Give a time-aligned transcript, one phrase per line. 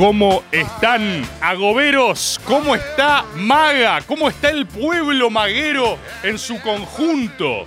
[0.00, 2.40] ¿Cómo están agoberos?
[2.46, 4.00] ¿Cómo está Maga?
[4.06, 7.66] ¿Cómo está el pueblo maguero en su conjunto?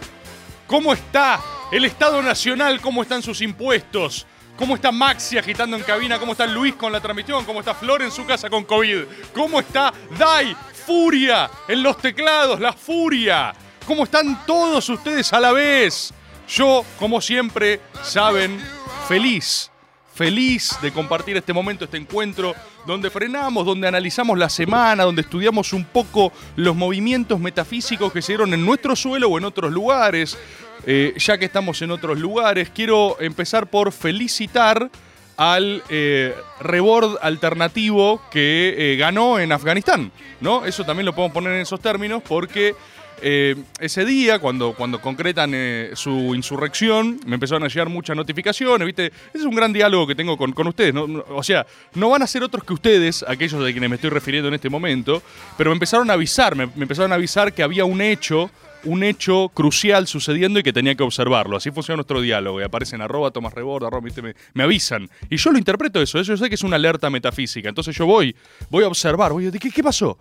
[0.65, 1.39] ¿Cómo está
[1.71, 2.81] el Estado Nacional?
[2.81, 4.25] ¿Cómo están sus impuestos?
[4.57, 6.17] ¿Cómo está Maxi agitando en cabina?
[6.17, 7.45] ¿Cómo está Luis con la transmisión?
[7.45, 9.03] ¿Cómo está Flor en su casa con COVID?
[9.31, 10.57] ¿Cómo está Dai?
[10.87, 13.53] Furia en los teclados, la furia.
[13.85, 16.11] ¿Cómo están todos ustedes a la vez?
[16.47, 18.59] Yo, como siempre, saben,
[19.07, 19.69] feliz
[20.13, 22.53] feliz de compartir este momento, este encuentro,
[22.85, 28.33] donde frenamos, donde analizamos la semana, donde estudiamos un poco los movimientos metafísicos que se
[28.33, 30.37] dieron en nuestro suelo o en otros lugares.
[30.85, 34.89] Eh, ya que estamos en otros lugares, quiero empezar por felicitar
[35.37, 40.65] al eh, rebord alternativo que eh, ganó en Afganistán, ¿no?
[40.65, 42.75] Eso también lo podemos poner en esos términos porque
[43.21, 48.85] eh, ese día, cuando, cuando concretan eh, su insurrección, me empezaron a llegar muchas notificaciones,
[48.85, 49.07] ¿viste?
[49.07, 51.05] Ese es un gran diálogo que tengo con, con ustedes, ¿no?
[51.29, 54.47] O sea, no van a ser otros que ustedes, aquellos de quienes me estoy refiriendo
[54.47, 55.21] en este momento,
[55.57, 58.49] pero me empezaron a avisar, me, me empezaron a avisar que había un hecho
[58.85, 61.57] un hecho crucial sucediendo y que tenía que observarlo.
[61.57, 62.61] Así funciona nuestro diálogo.
[62.61, 64.07] Y aparecen arroba, Tomás Rebord, arroba.
[64.53, 65.09] Me, avisan.
[65.29, 66.19] Y yo lo interpreto eso.
[66.19, 67.69] Eso yo sé que es una alerta metafísica.
[67.69, 68.35] Entonces yo voy,
[68.69, 69.31] voy a observar.
[69.31, 70.17] Voy a decir, ¿qué, qué pasó?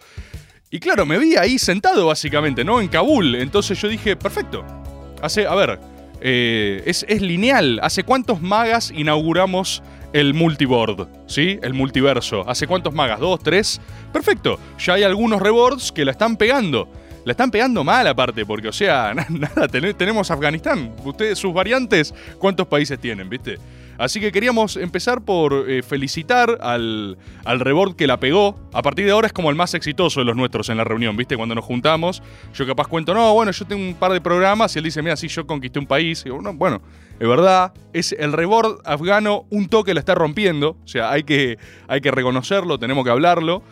[0.75, 2.81] Y claro, me vi ahí sentado básicamente, ¿no?
[2.81, 3.35] En Kabul.
[3.35, 4.65] Entonces yo dije, perfecto.
[5.21, 5.79] Hace, a ver,
[6.23, 7.79] eh, es, lineal.
[7.83, 9.83] ¿Hace cuántos magas inauguramos
[10.15, 11.09] el multiboard?
[11.27, 11.59] ¿Sí?
[11.63, 12.49] El multiverso.
[12.49, 13.21] ¿Hace cuántos magas?
[13.21, 13.39] ¿Dos?
[13.43, 13.83] ¿Tres?
[14.15, 14.59] Perfecto.
[14.79, 16.89] Ya hay algunos rebords que la están pegando.
[17.27, 20.95] La están pegando mal aparte, porque, o sea, na- nada, ten- tenemos Afganistán.
[21.05, 23.59] Ustedes, sus variantes, ¿cuántos países tienen, viste?
[23.99, 28.59] Así que queríamos empezar por eh, felicitar al, al rebord que la pegó.
[28.73, 31.17] A partir de ahora es como el más exitoso de los nuestros en la reunión,
[31.17, 31.37] ¿viste?
[31.37, 32.23] Cuando nos juntamos,
[32.55, 35.17] yo capaz cuento, no, bueno, yo tengo un par de programas y él dice, mira,
[35.17, 36.21] sí, yo conquisté un país.
[36.23, 36.81] Y digo, "No, bueno,
[37.21, 40.77] es verdad, es el rebord afgano, un toque la está rompiendo.
[40.85, 43.63] O sea, hay que, hay que reconocerlo, tenemos que hablarlo.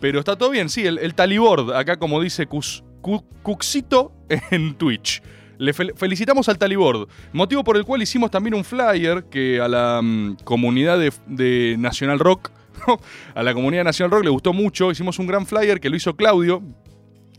[0.00, 4.12] Pero está todo bien, sí, el, talibord, acá como dice Cuxito
[4.50, 5.22] en Twitch.
[5.60, 9.68] Le fel- felicitamos al Talibord, motivo por el cual hicimos también un flyer que a
[9.68, 12.50] la mm, comunidad de, de Nacional Rock,
[13.34, 16.16] a la comunidad Nacional Rock le gustó mucho, hicimos un gran flyer que lo hizo
[16.16, 16.62] Claudio.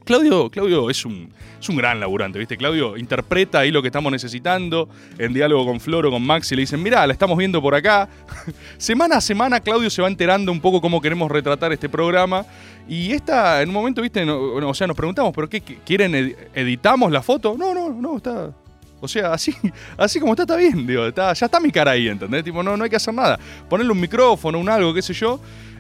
[0.04, 2.58] Claudio, Claudio es un, es un gran laburante, ¿viste?
[2.58, 6.82] Claudio interpreta ahí lo que estamos necesitando en diálogo con Floro, con Maxi, le dicen,
[6.82, 8.10] mirá, la estamos viendo por acá.
[8.78, 12.46] semana a semana Claudio se va enterando un poco cómo queremos retratar este programa.
[12.90, 15.62] Y esta, en un momento, viste, o sea, nos preguntamos, ¿pero qué?
[15.62, 17.56] ¿Quieren ed- editamos la foto?
[17.58, 18.52] No, no, no, está.
[19.00, 19.56] O sea, así,
[19.98, 22.44] así como está, está bien, digo, está, ya está mi cara ahí, ¿entendés?
[22.44, 23.40] Tipo, no, no hay que hacer nada.
[23.70, 25.40] Ponerle un micrófono, un algo, qué sé yo.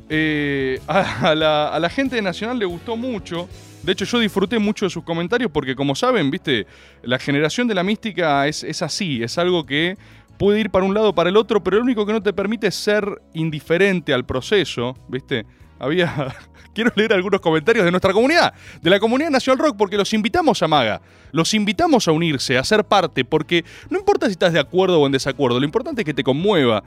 [0.09, 3.47] Eh, a, a la, a la gente de Nacional le gustó mucho.
[3.83, 6.67] De hecho, yo disfruté mucho de sus comentarios porque, como saben, viste,
[7.01, 9.97] la generación de la mística es, así, es algo que
[10.37, 12.67] puede ir para un lado para el otro, pero lo único que no te permite
[12.67, 15.45] es ser indiferente al proceso, ¿viste?
[15.79, 16.35] Había.
[16.73, 20.63] Quiero leer algunos comentarios de nuestra comunidad, de la comunidad Nacional Rock, porque los invitamos
[20.63, 21.01] a Maga,
[21.33, 25.05] los invitamos a unirse, a ser parte, porque no importa si estás de acuerdo o
[25.05, 26.83] en desacuerdo, lo importante es que te conmueva.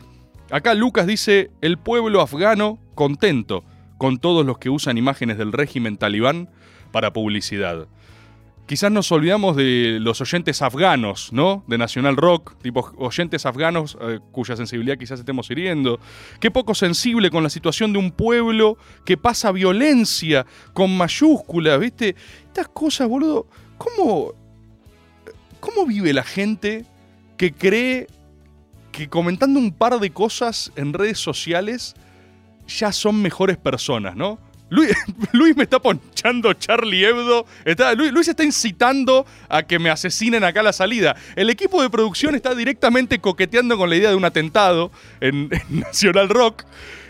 [0.50, 3.62] Acá Lucas dice: el pueblo afgano contento
[3.98, 6.48] con todos los que usan imágenes del régimen talibán
[6.94, 7.88] para publicidad.
[8.66, 11.64] Quizás nos olvidamos de los oyentes afganos, ¿no?
[11.66, 15.98] De Nacional Rock, tipo oyentes afganos eh, cuya sensibilidad quizás estemos hiriendo.
[16.38, 22.14] Qué poco sensible con la situación de un pueblo que pasa violencia con mayúsculas, ¿viste?
[22.46, 23.48] Estas cosas, boludo.
[23.76, 24.34] ¿Cómo,
[25.58, 26.84] cómo vive la gente
[27.36, 28.06] que cree
[28.92, 31.96] que comentando un par de cosas en redes sociales
[32.68, 34.38] ya son mejores personas, ¿no?
[35.32, 37.46] Luis, me está ponchando Charlie Hebdo.
[37.64, 41.14] Está, Luis, Luis está incitando a que me asesinen acá a la salida.
[41.36, 44.90] El equipo de producción está directamente coqueteando con la idea de un atentado
[45.20, 46.64] en, en Nacional Rock.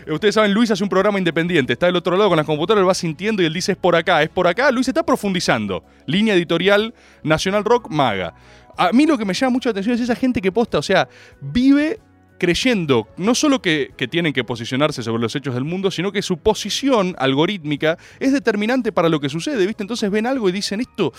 [0.05, 1.73] Eh, Ustedes saben, Luis hace un programa independiente.
[1.73, 3.95] Está del otro lado con las computadoras, él va sintiendo y él dice es por
[3.95, 4.71] acá, es por acá.
[4.71, 5.83] Luis está profundizando.
[6.05, 8.35] Línea editorial Nacional Rock Maga.
[8.77, 10.81] A mí lo que me llama mucho la atención es esa gente que posta, o
[10.81, 11.07] sea,
[11.39, 11.99] vive
[12.37, 16.37] creyendo no solo que, tienen que posicionarse sobre los hechos del mundo, sino que su
[16.37, 19.83] posición algorítmica es determinante para lo que sucede, ¿viste?
[19.83, 21.13] Entonces ven algo y dicen esto,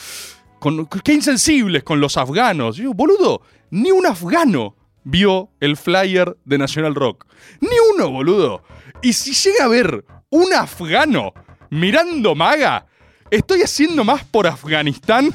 [0.59, 2.81] con, qué insensibles con los afganos.
[2.95, 7.27] Boludo, ni un afgano vio el flyer de National Rock.
[7.61, 8.63] Ni uno, boludo.
[9.03, 11.33] Y si llega a ver un afgano
[11.71, 12.87] mirando maga,
[13.31, 15.33] estoy haciendo más por Afganistán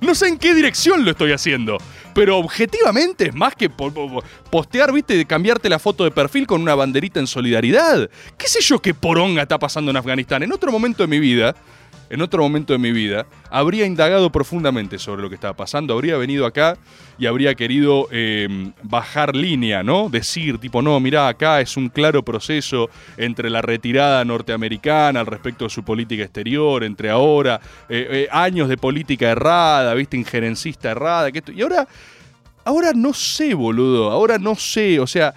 [0.00, 1.78] no sé, en qué dirección lo estoy haciendo.
[2.14, 6.60] Pero objetivamente es más que po po postear, viste, cambiarte la foto de perfil con
[6.60, 8.10] una banderita en solidaridad.
[8.36, 10.42] ¿Qué sé yo qué poronga está pasando en Afganistán?
[10.42, 11.54] En otro momento de mi vida,
[12.10, 16.16] en otro momento de mi vida, habría indagado profundamente sobre lo que estaba pasando, habría
[16.16, 16.76] venido acá
[17.18, 20.08] y habría querido eh, bajar línea, ¿no?
[20.08, 25.64] Decir, tipo, no, mirá, acá es un claro proceso entre la retirada norteamericana al respecto
[25.64, 30.16] de su política exterior, entre ahora, eh, eh, años de política errada, ¿viste?
[30.16, 31.86] Injerencista errada, que esto, y ahora,
[32.64, 35.34] ahora no sé, boludo, ahora no sé, o sea,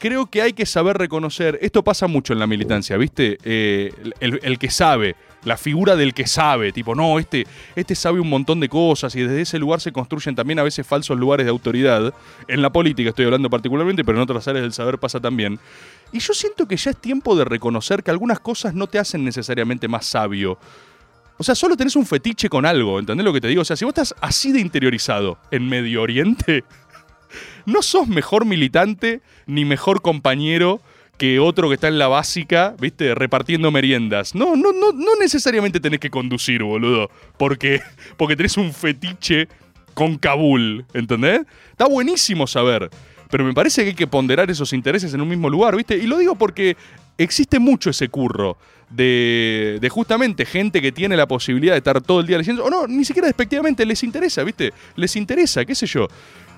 [0.00, 3.38] creo que hay que saber reconocer, esto pasa mucho en la militancia, ¿viste?
[3.44, 5.14] Eh, el, que sabe,
[5.44, 9.22] la figura del que sabe, tipo, no, este, este sabe un montón de cosas y
[9.22, 12.12] desde ese lugar se construyen también a veces falsos lugares de autoridad.
[12.46, 15.58] En la política estoy hablando particularmente, pero en otras áreas del saber pasa también.
[16.12, 19.24] Y yo siento que ya es tiempo de reconocer que algunas cosas no te hacen
[19.24, 20.58] necesariamente más sabio.
[21.38, 23.62] O sea, solo tenés un fetiche con algo, ¿entendés lo que te digo?
[23.62, 26.64] O sea, si vos estás así de interiorizado en Medio Oriente,
[27.64, 30.82] no sos mejor militante ni mejor compañero
[31.20, 33.14] que otro que está en la básica, ¿viste?
[33.14, 34.34] Repartiendo meriendas.
[34.34, 37.10] No, no, no, no necesariamente tenés que conducir, boludo.
[37.36, 37.82] Porque,
[38.16, 39.46] porque tenés un fetiche
[39.92, 41.42] con Kabul, ¿entendés?
[41.72, 42.88] Está buenísimo saber.
[43.30, 45.94] Pero me parece que hay que ponderar esos intereses en un mismo lugar, ¿viste?
[45.94, 46.74] Y lo digo porque
[47.18, 48.56] existe mucho ese curro
[48.88, 52.70] de, de, justamente gente que tiene la posibilidad de estar todo el día leyendo, o
[52.70, 54.72] no, ni siquiera despectivamente, les interesa, ¿viste?
[54.96, 56.08] Les interesa, qué sé yo.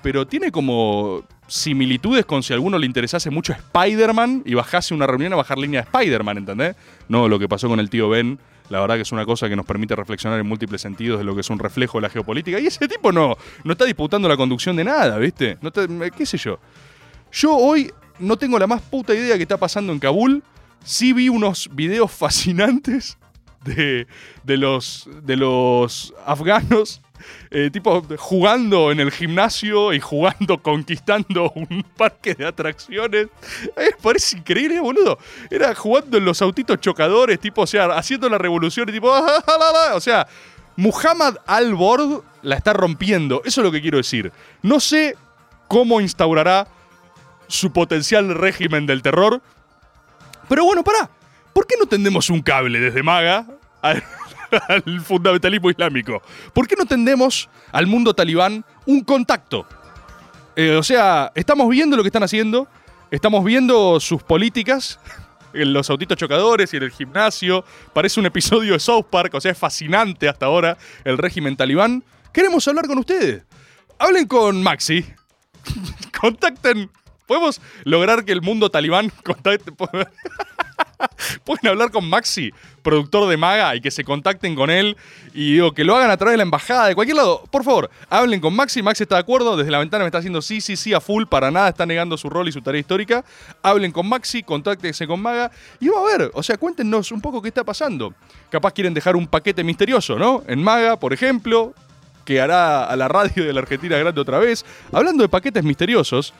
[0.03, 5.07] Pero tiene como similitudes con si a alguno le interesase mucho Spider-Man y bajase una
[5.07, 6.75] reunión a bajar línea de Spider-Man, ¿entendés?
[7.07, 8.37] No lo que pasó con el tío Ben.
[8.69, 11.35] La verdad que es una cosa que nos permite reflexionar en múltiples sentidos de lo
[11.35, 12.59] que es un reflejo de la geopolítica.
[12.59, 15.57] Y ese tipo no, no está disputando la conducción de nada, ¿viste?
[15.61, 16.59] No te, ¿Qué sé yo?
[17.31, 20.43] Yo hoy no tengo la más puta idea de qué está pasando en Kabul.
[20.83, 23.17] Sí vi unos videos fascinantes
[23.63, 24.07] de,
[24.43, 27.01] de, los, de los afganos
[27.51, 33.27] eh, tipo jugando en el gimnasio y jugando, conquistando un parque de atracciones.
[33.77, 35.17] Eh, parece increíble, boludo.
[35.49, 39.11] Era jugando en los autitos chocadores, tipo, o sea, haciendo la revolución y tipo,
[39.93, 40.27] o sea,
[40.75, 43.41] Muhammad al-Bord la está rompiendo.
[43.45, 44.31] Eso es lo que quiero decir.
[44.61, 45.15] No sé
[45.67, 46.67] cómo instaurará
[47.47, 49.41] su potencial régimen del terror.
[50.49, 51.09] Pero bueno, pará.
[51.53, 53.45] ¿Por qué no tendemos un cable desde Maga
[54.67, 56.21] al fundamentalismo islámico?
[56.53, 59.65] ¿Por qué no tendemos al mundo talibán un contacto?
[60.55, 62.67] Eh, o sea, estamos viendo lo que están haciendo,
[63.09, 64.99] estamos viendo sus políticas
[65.53, 67.65] en los autitos chocadores y en el gimnasio.
[67.93, 72.03] Parece un episodio de South Park, o sea, es fascinante hasta ahora el régimen talibán.
[72.31, 73.43] Queremos hablar con ustedes.
[73.99, 75.05] Hablen con Maxi.
[76.19, 76.89] Contacten.
[77.25, 79.71] Podemos lograr que el mundo talibán contacte.
[81.43, 82.51] Pueden hablar con Maxi,
[82.81, 84.97] productor de Maga, y que se contacten con él
[85.33, 87.43] y digo, que lo hagan a través de la embajada, de cualquier lado.
[87.49, 88.81] Por favor, hablen con Maxi.
[88.81, 89.57] Maxi está de acuerdo.
[89.57, 91.25] Desde la ventana me está haciendo sí, sí, sí a full.
[91.25, 93.23] Para nada está negando su rol y su tarea histórica.
[93.61, 96.31] Hablen con Maxi, contáctense con Maga y vamos a ver.
[96.33, 98.13] O sea, cuéntenos un poco qué está pasando.
[98.49, 100.43] Capaz quieren dejar un paquete misterioso, ¿no?
[100.47, 101.73] En Maga, por ejemplo,
[102.25, 104.65] que hará a la radio de la Argentina Grande otra vez.
[104.91, 106.33] Hablando de paquetes misteriosos,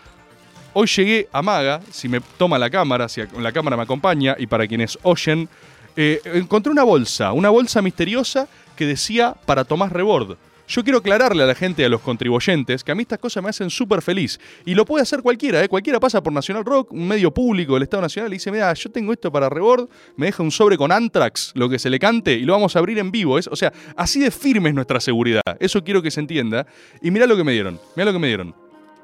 [0.75, 4.47] Hoy llegué a Maga, si me toma la cámara, si la cámara me acompaña, y
[4.47, 5.47] para quienes oyen,
[5.95, 10.35] eh, encontré una bolsa, una bolsa misteriosa que decía para Tomás Rebord.
[10.67, 13.49] Yo quiero aclararle a la gente, a los contribuyentes, que a mí estas cosas me
[13.49, 14.39] hacen súper feliz.
[14.65, 15.69] Y lo puede hacer cualquiera, ¿eh?
[15.69, 18.89] Cualquiera pasa por Nacional Rock, un medio público del Estado Nacional, y dice, mira, yo
[18.89, 22.33] tengo esto para Rebord, me deja un sobre con Antrax, lo que se le cante,
[22.33, 23.35] y lo vamos a abrir en vivo.
[23.35, 25.43] O sea, así de firme es nuestra seguridad.
[25.59, 26.65] Eso quiero que se entienda.
[26.99, 28.55] Y mirá lo que me dieron, mirá lo que me dieron.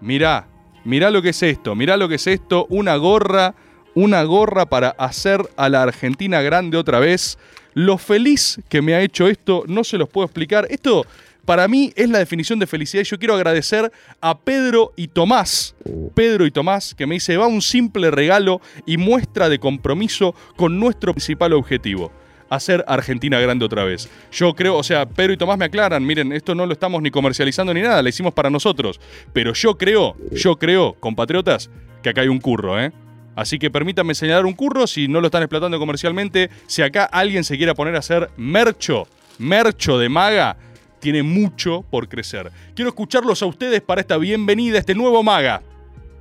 [0.02, 0.48] Mirá,
[0.86, 3.56] Mirá lo que es esto, mirá lo que es esto, una gorra,
[3.96, 7.38] una gorra para hacer a la Argentina grande otra vez.
[7.74, 10.68] Lo feliz que me ha hecho esto, no se los puedo explicar.
[10.70, 11.06] Esto
[11.46, 13.02] para mí es la definición de felicidad.
[13.02, 15.76] Y yo quiero agradecer a Pedro y Tomás,
[16.14, 20.80] Pedro y Tomás, que me dice, va un simple regalo y muestra de compromiso con
[20.80, 22.12] nuestro principal objetivo
[22.50, 24.10] hacer Argentina grande otra vez.
[24.32, 27.12] Yo creo, o sea, Pedro y Tomás me aclaran, miren, esto no lo estamos ni
[27.12, 29.00] comercializando ni nada, lo hicimos para nosotros.
[29.34, 31.70] Pero yo creo, yo creo, compatriotas,
[32.02, 32.92] que acá hay un curro, ¿eh?
[33.36, 36.50] Así que permítanme señalar un curro si no lo están explotando comercialmente.
[36.68, 40.58] Si acá alguien se quiere poner a hacer mercho, mercho de maga,
[41.00, 42.52] tiene mucho por crecer.
[42.76, 45.62] Quiero escucharlos a ustedes para esta bienvenida este nuevo maga.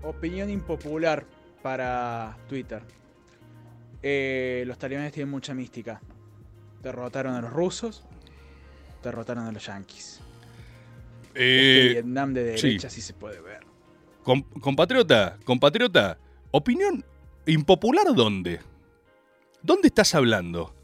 [0.03, 1.25] Opinión impopular
[1.61, 2.83] para Twitter.
[4.01, 6.01] Eh, los talibanes tienen mucha mística.
[6.83, 8.05] Derrotaron a los rusos,
[9.03, 10.21] derrotaron a los yanquis.
[11.35, 12.67] Eh, este Vietnam de sí.
[12.69, 13.61] derecha sí se puede ver.
[14.23, 16.19] Com- compatriota, compatriota,
[16.51, 17.05] opinión
[17.47, 18.61] impopular dónde?
[19.63, 20.75] ¿Dónde estás hablando?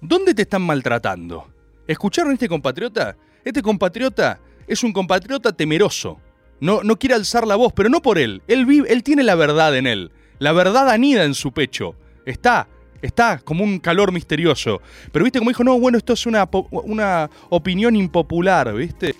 [0.00, 1.48] ¿Dónde te están maltratando?
[1.86, 3.16] ¿Escucharon a este compatriota?
[3.44, 6.18] Este compatriota es un compatriota temeroso.
[6.60, 8.42] No, no quiere alzar la voz, pero no por él.
[8.46, 10.10] Él, vive, él tiene la verdad en él.
[10.38, 11.94] La verdad anida en su pecho.
[12.24, 12.68] Está,
[13.04, 14.80] está como un calor misterioso.
[15.12, 19.14] Pero viste como dijo, no, bueno, esto es una, una opinión impopular, ¿viste?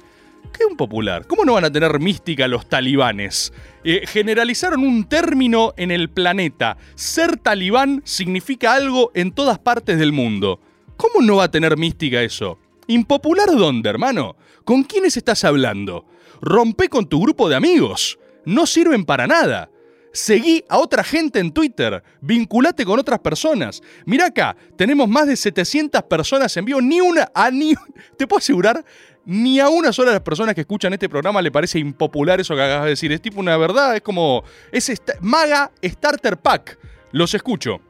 [0.52, 1.26] ¿Qué impopular?
[1.26, 3.52] ¿Cómo no van a tener mística los talibanes?
[3.82, 6.76] Eh, generalizaron un término en el planeta.
[6.94, 10.60] Ser talibán significa algo en todas partes del mundo.
[10.96, 12.58] ¿Cómo no va a tener mística eso?
[12.86, 14.36] ¿Impopular dónde, hermano?
[14.64, 16.06] ¿Con quiénes estás hablando?
[16.40, 18.18] Rompe con tu grupo de amigos.
[18.44, 19.70] No sirven para nada.
[20.14, 22.00] Seguí a otra gente en Twitter.
[22.20, 23.82] Vinculate con otras personas.
[24.06, 26.80] Mira acá, tenemos más de 700 personas en vivo.
[26.80, 27.74] Ni una, a ni,
[28.16, 28.84] te puedo asegurar,
[29.24, 32.54] ni a una sola de las personas que escuchan este programa le parece impopular eso
[32.54, 33.10] que acabas de decir.
[33.10, 34.44] Es tipo una verdad, es como.
[34.70, 36.78] Es esta- Maga Starter Pack.
[37.10, 37.80] Los escucho.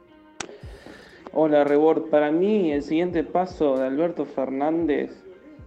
[1.34, 5.10] Hola Rebord, para mí el siguiente paso de Alberto Fernández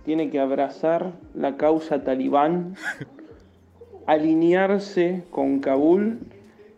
[0.05, 2.75] tiene que abrazar la causa talibán,
[4.07, 6.19] alinearse con Kabul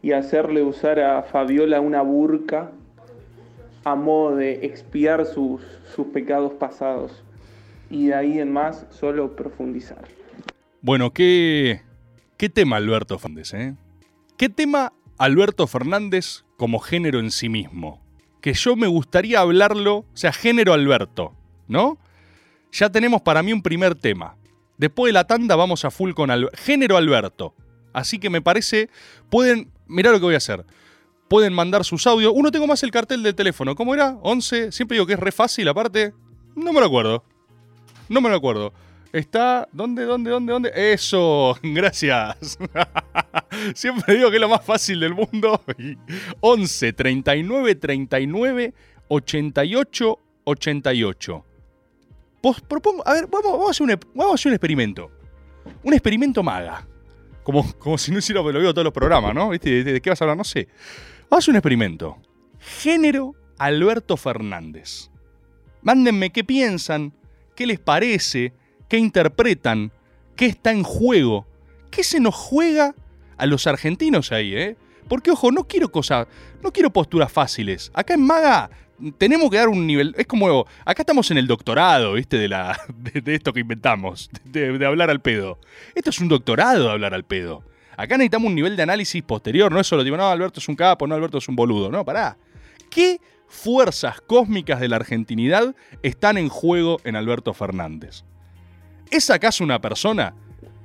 [0.02, 2.72] y hacerle usar a Fabiola una burka
[3.84, 5.62] a modo de expiar sus,
[5.96, 7.24] sus pecados pasados.
[7.90, 10.08] Y de ahí en más solo profundizar.
[10.82, 11.82] Bueno, ¿qué,
[12.38, 13.76] qué tema Alberto Fernández, eh?
[14.38, 18.00] ¿Qué tema Alberto Fernández como género en sí mismo?
[18.42, 21.34] Que yo me gustaría hablarlo, o sea, género Alberto,
[21.68, 21.98] ¿no?
[22.72, 24.36] Ya tenemos para mí un primer tema.
[24.78, 27.54] Después de la tanda vamos a full con Al- género Alberto.
[27.92, 28.90] Así que me parece,
[29.30, 30.66] pueden, mirá lo que voy a hacer.
[31.28, 32.32] Pueden mandar sus audios.
[32.36, 33.76] Uno tengo más el cartel del teléfono.
[33.76, 34.18] ¿Cómo era?
[34.22, 34.72] 11.
[34.72, 36.14] Siempre digo que es re fácil aparte.
[36.56, 37.24] No me lo acuerdo.
[38.08, 38.74] No me lo acuerdo.
[39.14, 39.68] Está.
[39.72, 40.72] ¿Dónde, dónde, dónde, dónde?
[40.94, 41.56] Eso.
[41.64, 42.58] Gracias.
[43.76, 45.62] Siempre digo que es lo más fácil del mundo.
[46.40, 48.74] 11 39 39
[49.08, 51.46] 88 88.
[52.42, 55.12] Pos- propongo, a ver, vamos, vamos a hacer un, vamos a hacer un experimento.
[55.84, 56.88] Un experimento maga.
[57.44, 59.52] Como, como si no hiciera, lo veo todos los programas, ¿no?
[59.52, 60.38] ¿De, qué vas a hablar?
[60.38, 60.68] No sé.
[61.30, 62.18] Hacer un experimento.
[62.60, 65.10] Género Alberto Fernández.
[65.82, 67.14] Mándenme qué piensan,
[67.56, 68.54] qué les parece,
[68.88, 69.92] qué interpretan,
[70.36, 71.48] qué está en juego,
[71.92, 72.96] qué se nos juega
[73.38, 74.78] a los argentinos ahí, ¿eh?
[75.08, 76.28] Porque, ojo, no quiero cosas,
[76.62, 77.92] no quiero posturas fáciles.
[77.94, 78.70] Acá en Maga
[79.18, 82.38] tenemos que dar un nivel, es como, acá estamos en el doctorado, ¿viste?
[82.38, 85.60] De, la, de, esto que inventamos, de, de hablar al pedo.
[85.96, 87.64] Esto es un doctorado de hablar al pedo.
[87.98, 90.76] Acá necesitamos un nivel de análisis posterior, no es solo tipo, no, Alberto es un
[90.76, 92.38] capo, no, Alberto es un boludo, no, pará.
[92.90, 98.24] ¿Qué fuerzas cósmicas de la argentinidad están en juego en Alberto Fernández?
[99.12, 100.34] ¿Es acaso una persona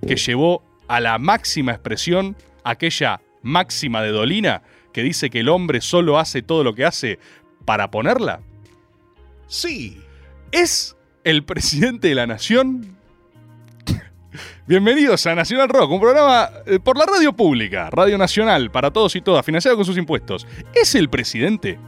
[0.06, 5.80] que llevó a la máxima expresión aquella máxima de Dolina que dice que el hombre
[5.80, 7.18] solo hace todo lo que hace
[7.64, 8.40] para ponerla?
[9.46, 10.00] Sí.
[10.52, 12.96] ¿Es el presidente de la nación?
[14.66, 19.14] Bienvenidos a Nacional Rock, un programa eh, por la radio pública, Radio Nacional, para todos
[19.16, 20.46] y todas, financiado con sus impuestos.
[20.74, 21.78] ¿Es el presidente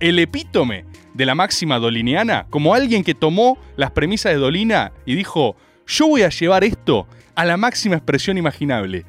[0.00, 0.84] el epítome
[1.14, 2.46] de la máxima doliniana?
[2.50, 7.06] Como alguien que tomó las premisas de Dolina y dijo, yo voy a llevar esto
[7.34, 9.04] a la máxima expresión imaginable.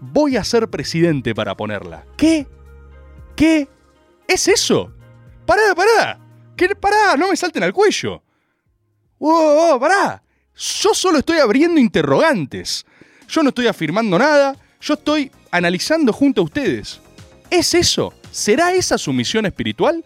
[0.00, 2.04] Voy a ser presidente para ponerla.
[2.16, 2.46] ¿Qué?
[3.36, 3.68] ¿Qué?
[4.26, 4.92] ¿Es eso?
[5.50, 6.16] Pará, pará.
[6.56, 6.68] ¿Qué?
[6.76, 8.22] Pará, no me salten al cuello.
[9.18, 10.22] ¡Wow, wow, pará!
[10.54, 12.86] Yo solo estoy abriendo interrogantes.
[13.26, 17.00] Yo no estoy afirmando nada, yo estoy analizando junto a ustedes.
[17.50, 18.14] ¿Es eso?
[18.30, 20.04] ¿Será esa su misión espiritual?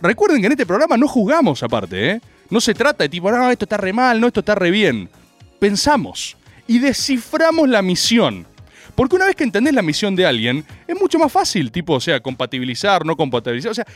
[0.00, 2.20] Recuerden que en este programa no juzgamos aparte, ¿eh?
[2.48, 5.10] No se trata de tipo, no, esto está re mal, no, esto está re bien.
[5.58, 6.34] Pensamos
[6.66, 8.46] y desciframos la misión.
[8.94, 12.00] Porque una vez que entendés la misión de alguien, es mucho más fácil, tipo, o
[12.00, 13.70] sea, compatibilizar, no compatibilizar.
[13.70, 13.86] O sea,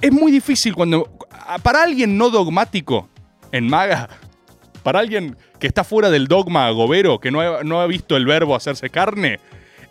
[0.00, 1.10] es muy difícil cuando.
[1.62, 3.08] Para alguien no dogmático
[3.52, 4.08] en Maga,
[4.82, 8.26] para alguien que está fuera del dogma agobero, que no ha, no ha visto el
[8.26, 9.40] verbo hacerse carne,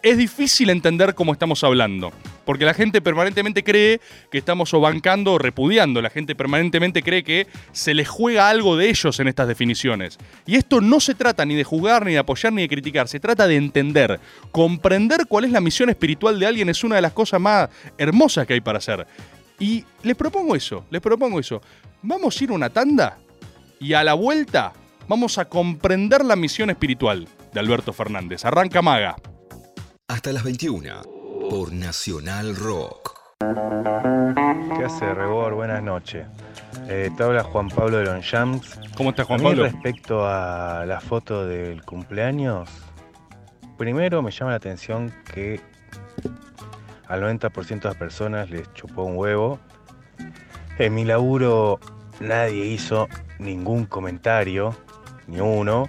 [0.04, 2.12] es difícil entender cómo estamos hablando.
[2.46, 4.00] Porque la gente permanentemente cree
[4.32, 6.02] que estamos o bancando o repudiando.
[6.02, 10.18] La gente permanentemente cree que se les juega algo de ellos en estas definiciones.
[10.46, 13.10] Y esto no se trata ni de jugar, ni de apoyar, ni de criticar.
[13.10, 14.22] Se trata de entender.
[14.52, 18.48] Comprender cuál es la misión espiritual de alguien es una de las cosas más hermosas
[18.48, 19.06] que hay para hacer.
[19.60, 21.62] Y les propongo eso, les propongo eso.
[22.04, 23.18] Vamos a ir a una tanda
[23.80, 24.74] y a la vuelta
[25.08, 28.46] vamos a comprender la misión espiritual de Alberto Fernández.
[28.46, 29.16] Arranca Maga.
[30.08, 31.02] Hasta las 21
[31.50, 33.14] por Nacional Rock.
[34.78, 35.56] ¿Qué hace, Rebor?
[35.56, 36.26] Buenas noches.
[36.88, 38.80] Eh, te habla Juan Pablo de Longchamps.
[38.96, 39.64] ¿Cómo estás, Juan A mí, Pablo?
[39.64, 42.70] respecto a la foto del cumpleaños,
[43.78, 45.60] primero me llama la atención que
[47.08, 49.60] al 90% de las personas les chupó un huevo.
[50.78, 51.80] En mi laburo
[52.20, 53.08] nadie hizo
[53.40, 54.76] ningún comentario,
[55.28, 55.88] ni uno.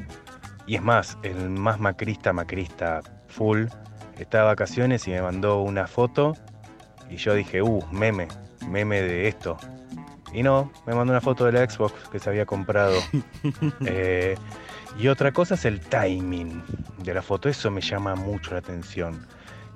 [0.66, 3.66] Y es más, el más macrista, macrista full,
[4.18, 6.34] estaba de vacaciones y me mandó una foto.
[7.10, 8.28] Y yo dije, uh, meme,
[8.68, 9.56] meme de esto.
[10.32, 12.94] Y no, me mandó una foto de la Xbox que se había comprado.
[13.86, 14.36] Eh,
[14.98, 16.62] y otra cosa es el timing
[16.98, 19.26] de la foto, eso me llama mucho la atención.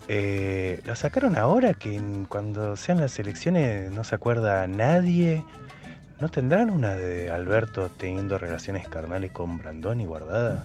[0.09, 5.45] Eh, ¿La sacaron ahora que cuando sean las elecciones no se acuerda nadie?
[6.21, 10.65] ¿No tendrán una de Alberto teniendo relaciones carnales con Brandoni guardada?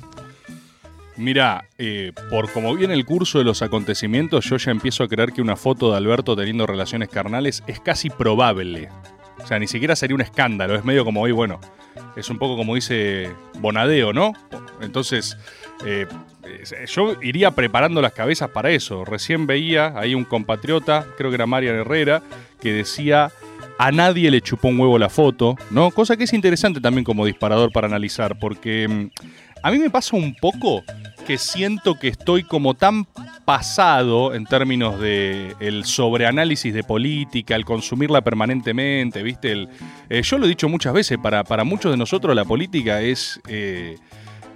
[1.17, 5.33] Mira, eh, por como viene el curso de los acontecimientos, yo ya empiezo a creer
[5.33, 8.89] que una foto de Alberto teniendo relaciones carnales es casi probable.
[9.43, 11.59] O sea, ni siquiera sería un escándalo, es medio como hoy, bueno,
[12.15, 14.33] es un poco como dice Bonadeo, ¿no?
[14.79, 15.37] Entonces,
[15.85, 16.05] eh,
[16.87, 19.05] yo iría preparando las cabezas para eso.
[19.05, 22.21] Recién veía ahí un compatriota, creo que era Marian Herrera,
[22.59, 23.31] que decía
[23.79, 25.91] a nadie le chupó un huevo la foto, ¿no?
[25.91, 29.09] Cosa que es interesante también como disparador para analizar, porque mm,
[29.61, 30.83] a mí me pasa un poco
[31.25, 33.05] que siento que estoy como tan
[33.45, 39.51] pasado en términos de el sobreanálisis de política, el consumirla permanentemente, ¿viste?
[39.51, 39.69] El,
[40.09, 43.39] eh, yo lo he dicho muchas veces, para, para muchos de nosotros la política es...
[43.47, 43.97] eh,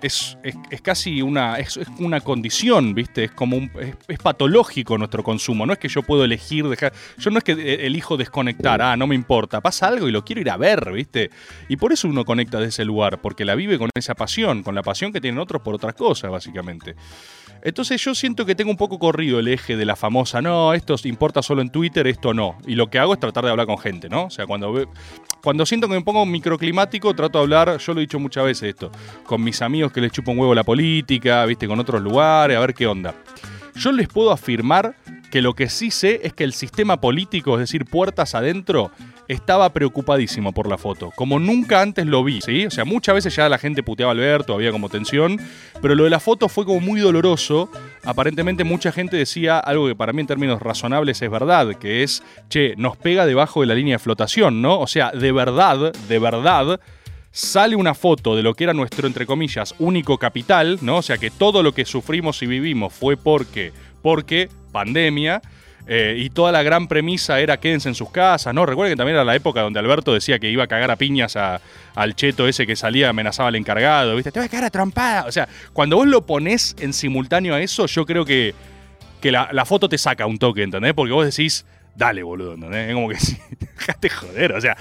[0.01, 3.25] es, es- es casi una, es, una condición, ¿viste?
[3.25, 5.65] Es como un, es, es patológico nuestro consumo.
[5.65, 6.93] No es que yo puedo elegir dejar.
[7.17, 9.61] Yo no es que eh, elijo desconectar, ah, no me importa.
[9.61, 11.29] Pasa algo y lo quiero ir a ver, ¿viste?
[11.69, 14.75] Y por eso uno conecta de ese lugar, porque la vive con esa pasión, con
[14.75, 16.95] la pasión que tienen otros por otras cosas, básicamente.
[17.63, 20.95] Entonces yo siento que tengo un poco corrido el eje de la famosa, no, esto
[21.03, 22.57] importa solo en Twitter, esto no.
[22.65, 24.25] Y lo que hago es tratar de hablar con gente, ¿no?
[24.25, 24.89] O sea, cuando,
[25.43, 28.69] cuando siento que me pongo microclimático, trato de hablar, yo lo he dicho muchas veces
[28.69, 28.91] esto,
[29.25, 32.59] con mis amigos que les chupa un huevo la política, viste, con otros lugares, a
[32.59, 33.13] ver qué onda.
[33.75, 34.95] Yo les puedo afirmar
[35.31, 38.91] que lo que sí sé es que el sistema político, es decir, puertas adentro,
[39.31, 42.65] estaba preocupadísimo por la foto, como nunca antes lo vi, ¿sí?
[42.65, 45.39] O sea, muchas veces ya la gente puteaba a Alberto, había como tensión,
[45.81, 47.69] pero lo de la foto fue como muy doloroso.
[48.03, 52.23] Aparentemente mucha gente decía algo que para mí en términos razonables es verdad, que es,
[52.49, 54.79] che, nos pega debajo de la línea de flotación, ¿no?
[54.79, 56.79] O sea, de verdad, de verdad,
[57.31, 60.97] sale una foto de lo que era nuestro, entre comillas, único capital, ¿no?
[60.97, 65.41] O sea, que todo lo que sufrimos y vivimos fue porque, porque pandemia.
[65.93, 68.65] Eh, y toda la gran premisa era quédense en sus casas, ¿no?
[68.65, 71.35] Recuerden que también era la época donde Alberto decía que iba a cagar a piñas
[71.35, 71.59] a-
[71.95, 74.31] al cheto ese que salía, amenazaba al encargado, ¿viste?
[74.31, 75.25] Te voy a cagar a.
[75.27, 78.55] O sea, cuando vos lo ponés en simultáneo a eso, yo creo que,
[79.19, 80.93] que la, la foto te saca un toque, ¿entendés?
[80.93, 82.87] Porque vos decís, dale, boludo, ¿entendés?
[82.87, 84.77] Es como que sí, dejate joder, o sea,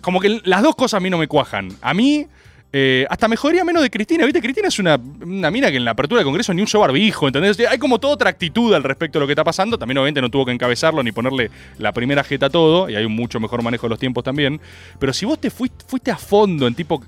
[0.00, 1.68] como que las dos cosas a mí no me cuajan.
[1.80, 2.26] A mí,
[2.74, 4.40] eh, hasta me jodería menos de Cristina, ¿viste?
[4.40, 7.26] Cristina es una, una mina que en la apertura del Congreso ni un show barbijo,
[7.26, 7.58] ¿entendés?
[7.68, 9.76] Hay como toda otra actitud al respecto de lo que está pasando.
[9.78, 13.04] También, obviamente, no tuvo que encabezarlo ni ponerle la primera jeta a todo, y hay
[13.04, 14.60] un mucho mejor manejo de los tiempos también.
[14.98, 17.02] Pero si vos te fuiste, a fondo en tipo.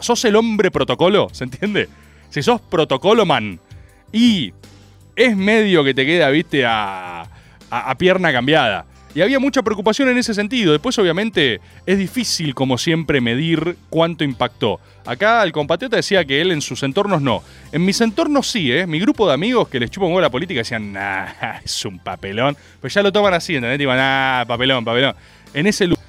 [0.00, 1.88] sos el hombre protocolo, ¿se entiende?
[2.30, 3.60] Si sos protocolo man
[4.12, 4.52] y
[5.14, 7.26] es medio que te queda, viste, a-
[7.70, 8.84] a pierna cambiada.
[9.14, 10.72] Y había mucha preocupación en ese sentido.
[10.72, 14.80] Después, obviamente, es difícil, como siempre, medir cuánto impactó.
[15.04, 17.42] Acá el compatriota decía que él en sus entornos no.
[17.72, 18.86] En mis entornos sí, ¿eh?
[18.86, 21.26] Mi grupo de amigos que les chupan huevo la política decían, nah,
[21.64, 22.56] es un papelón.
[22.80, 23.78] Pues ya lo toman así, ¿entendés?
[23.78, 25.14] Tipo, nah, papelón, papelón.
[25.52, 26.04] En ese lugar.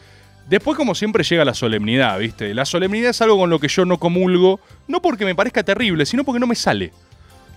[0.48, 2.54] Después, como siempre, llega la solemnidad, ¿viste?
[2.54, 6.06] La solemnidad es algo con lo que yo no comulgo, no porque me parezca terrible,
[6.06, 6.92] sino porque no me sale.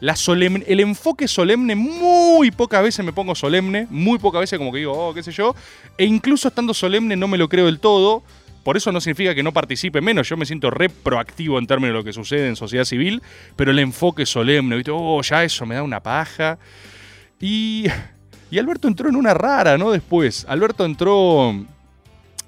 [0.00, 4.70] La solemn- el enfoque solemne, muy pocas veces me pongo solemne, muy pocas veces como
[4.72, 5.54] que digo, oh, qué sé yo,
[5.96, 8.22] e incluso estando solemne no me lo creo del todo,
[8.62, 11.94] por eso no significa que no participe menos, yo me siento re proactivo en términos
[11.94, 13.22] de lo que sucede en sociedad civil,
[13.54, 14.90] pero el enfoque solemne, ¿viste?
[14.92, 16.58] Oh, ya eso me da una paja.
[17.40, 17.86] Y,
[18.50, 19.92] y Alberto entró en una rara, ¿no?
[19.92, 21.54] Después, Alberto entró...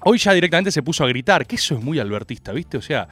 [0.01, 2.77] Hoy ya directamente se puso a gritar, que eso es muy albertista, ¿viste?
[2.77, 3.07] O sea,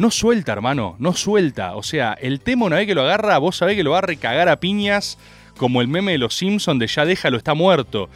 [0.00, 1.76] no suelta, hermano, no suelta.
[1.76, 4.00] O sea, el tema una vez que lo agarra, vos sabés que lo va a
[4.00, 5.18] recagar a piñas
[5.58, 8.08] como el meme de los Simpsons de ya déjalo, está muerto.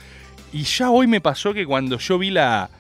[0.51, 2.71] Y ya hoy me pasó que cuando yo vi la,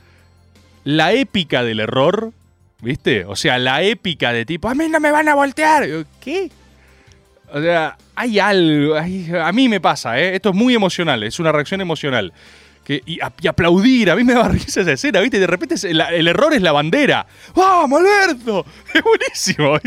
[0.85, 2.33] la épica del error,
[2.81, 3.27] ¿viste?
[3.27, 5.87] O sea, la épica de tipo, a mí no me van a voltear.
[6.19, 6.51] ¿Qué?
[7.53, 10.35] O sea, hay algo, a mí me pasa, ¿eh?
[10.35, 12.33] Esto es muy emocional, es una reacción emocional.
[12.87, 13.19] Y,
[13.49, 15.39] aplaudir, a mí me da risa esa escena, ¿viste?
[15.39, 17.27] De repente el error es la bandera.
[17.55, 18.65] ¡Vamos, Alberto!
[18.95, 19.79] Es buenísimo.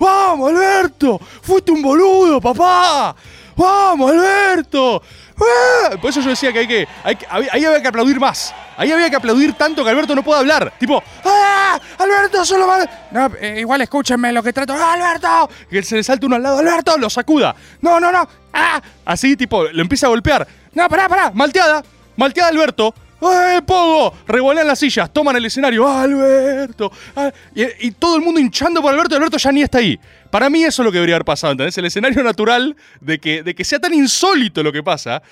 [0.00, 1.20] ¡Vamos, Alberto!
[1.42, 3.14] ¡Fuiste un boludo, papá!
[3.56, 5.02] ¡Vamos, Alberto!
[5.38, 5.96] ¡Ah!
[6.00, 6.88] Por eso yo decía que hay que.
[7.04, 8.54] ahí había que aplaudir más.
[8.76, 10.72] Ahí había que aplaudir tanto que Alberto no puede hablar.
[10.78, 11.78] Tipo, ¡Ah!
[11.98, 12.88] ¡Alberto, solo va!
[13.10, 14.74] No, eh, igual escúchenme lo que trato.
[14.74, 15.50] ¡Ah, ¡Alberto!
[15.68, 16.58] Que se le salta uno al lado.
[16.58, 16.96] ¡Alberto!
[16.96, 17.54] Lo sacuda.
[17.80, 18.28] ¡No, no, no!
[18.52, 18.80] ¡Ah!
[19.04, 20.46] Así, tipo, lo empieza a golpear.
[20.72, 21.30] ¡No, pará, pará!
[21.34, 21.82] ¡Malteada!
[22.16, 22.94] ¡Malteada, Alberto!
[23.20, 24.14] ¡Eh, Pogo!
[24.26, 25.86] Revolean las sillas, toman el escenario.
[25.86, 26.92] ¡Ah, Alberto!
[27.14, 29.16] Ah, y, todo el mundo hinchando por Alberto.
[29.16, 29.98] Alberto ya ni está ahí.
[30.30, 31.76] Para mí eso es lo que debería haber pasado, ¿entendés?
[31.78, 35.22] El escenario natural de que, de que sea tan insólito lo que pasa,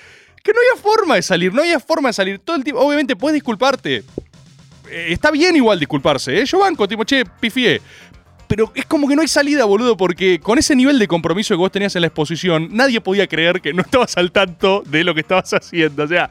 [0.43, 2.39] que no había forma de salir, no había forma de salir.
[2.39, 4.05] Todo el tiempo, obviamente, puedes disculparte.
[4.91, 6.47] Eh, está bien igual disculparse, ¿eh?
[6.47, 7.81] Yo banco, tipo, che, pifié.
[8.47, 11.59] Pero es como que no hay salida, boludo, porque con ese nivel de compromiso que
[11.59, 15.15] vos tenías en la exposición, nadie podía creer que no estabas al tanto de lo
[15.15, 16.05] que estabas haciendo.
[16.05, 16.31] O sea,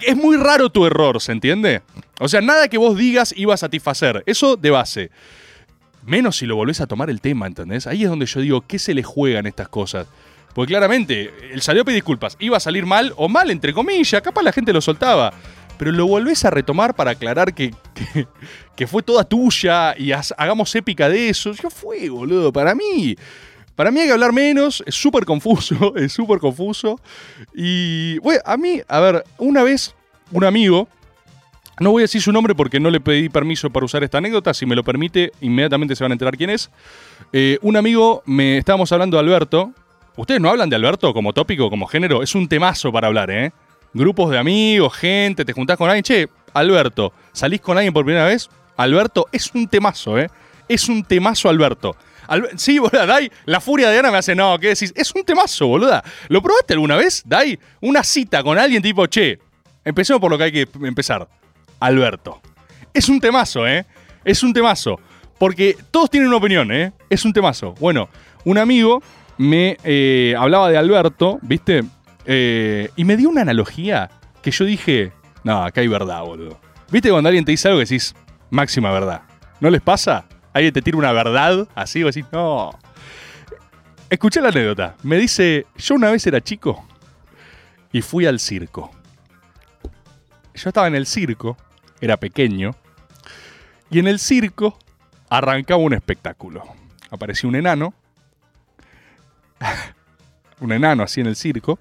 [0.00, 1.82] es muy raro tu error, ¿se entiende?
[2.20, 4.22] O sea, nada que vos digas iba a satisfacer.
[4.26, 5.10] Eso de base.
[6.04, 7.86] Menos si lo volvés a tomar el tema, ¿entendés?
[7.86, 10.06] Ahí es donde yo digo, ¿qué se le juegan estas cosas?
[10.54, 12.36] Porque claramente, él salió a pedir disculpas.
[12.38, 14.20] Iba a salir mal o mal, entre comillas.
[14.20, 15.32] Capaz la gente lo soltaba.
[15.78, 17.74] Pero lo volvés a retomar para aclarar que,
[18.76, 21.52] que, fue toda tuya y haz- hagamos épica de eso.
[21.52, 22.52] Ya fue, boludo.
[22.52, 23.16] Para mí,
[23.82, 24.80] para mí hay que hablar menos.
[24.86, 27.00] Es súper confuso, es súper confuso.
[27.52, 29.92] Y, bueno, a mí, a ver, una vez,
[30.30, 30.86] un amigo,
[31.80, 34.54] no voy a decir su nombre porque no le pedí permiso para usar esta anécdota.
[34.54, 36.70] Si me lo permite, inmediatamente se van a enterar quién es.
[37.32, 39.72] Eh, un amigo, me estábamos hablando de Alberto.
[40.16, 42.22] Ustedes no hablan de Alberto como tópico, como género.
[42.22, 43.50] Es un temazo para hablar, ¿eh?
[43.94, 46.04] Grupos de amigos, gente, te juntás con alguien.
[46.04, 48.48] Che, Alberto, ¿salís con alguien por primera vez?
[48.76, 50.28] Alberto es un temazo, ¿eh?
[50.68, 51.96] Es un temazo, Alberto.
[52.56, 54.92] Sí, boluda, Dai, la furia de Ana me hace, no, ¿qué decís?
[54.96, 56.02] Es un temazo, boluda.
[56.28, 57.58] ¿Lo probaste alguna vez, Dai?
[57.80, 59.38] Una cita con alguien tipo, che,
[59.84, 61.28] empecemos por lo que hay que empezar.
[61.80, 62.40] Alberto.
[62.94, 63.84] Es un temazo, ¿eh?
[64.24, 65.00] Es un temazo.
[65.38, 66.92] Porque todos tienen una opinión, ¿eh?
[67.10, 67.74] Es un temazo.
[67.80, 68.08] Bueno,
[68.44, 69.02] un amigo
[69.38, 71.82] me eh, hablaba de Alberto, ¿viste?
[72.24, 74.08] Eh, y me dio una analogía
[74.42, 76.60] que yo dije, no, acá hay verdad, boludo.
[76.90, 78.14] ¿Viste cuando alguien te dice algo que decís,
[78.50, 79.22] máxima verdad?
[79.60, 80.26] ¿No les pasa?
[80.52, 82.70] Alguien te tira una verdad así vos decís, no.
[84.10, 84.96] Escuché la anécdota.
[85.02, 86.86] Me dice, yo una vez era chico
[87.92, 88.90] y fui al circo.
[90.54, 91.56] Yo estaba en el circo,
[92.00, 92.74] era pequeño,
[93.90, 94.78] y en el circo
[95.30, 96.62] arrancaba un espectáculo.
[97.10, 97.94] Aparecía un enano,
[100.60, 101.78] un enano así en el circo,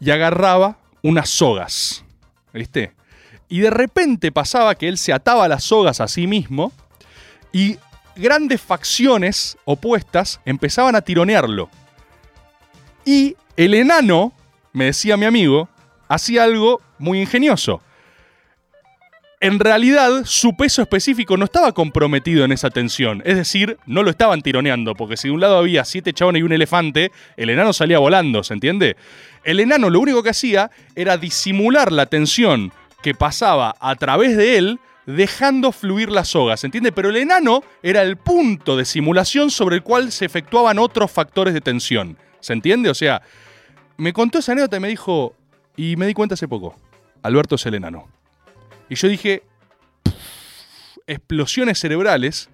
[0.00, 2.04] y agarraba unas sogas,
[2.52, 2.92] ¿viste?
[3.48, 6.72] Y de repente pasaba que él se ataba las sogas a sí mismo
[7.56, 7.78] y
[8.16, 11.70] grandes facciones opuestas empezaban a tironearlo.
[13.06, 14.34] Y el enano,
[14.74, 15.66] me decía mi amigo,
[16.06, 17.80] hacía algo muy ingenioso.
[19.40, 23.22] En realidad, su peso específico no estaba comprometido en esa tensión.
[23.24, 26.42] Es decir, no lo estaban tironeando, porque si de un lado había siete chabones y
[26.42, 28.98] un elefante, el enano salía volando, ¿se entiende?
[29.44, 32.70] El enano lo único que hacía era disimular la tensión
[33.02, 36.92] que pasaba a través de él, dejando fluir las ¿se entiende?
[36.92, 41.54] Pero el enano era el punto de simulación sobre el cual se efectuaban otros factores
[41.54, 42.90] de tensión, ¿se entiende?
[42.90, 43.22] O sea,
[43.96, 45.34] me contó esa anécdota y me dijo,
[45.76, 46.76] y me di cuenta hace poco,
[47.22, 48.08] Alberto es el enano.
[48.88, 49.42] Y yo dije,
[51.06, 52.50] explosiones cerebrales,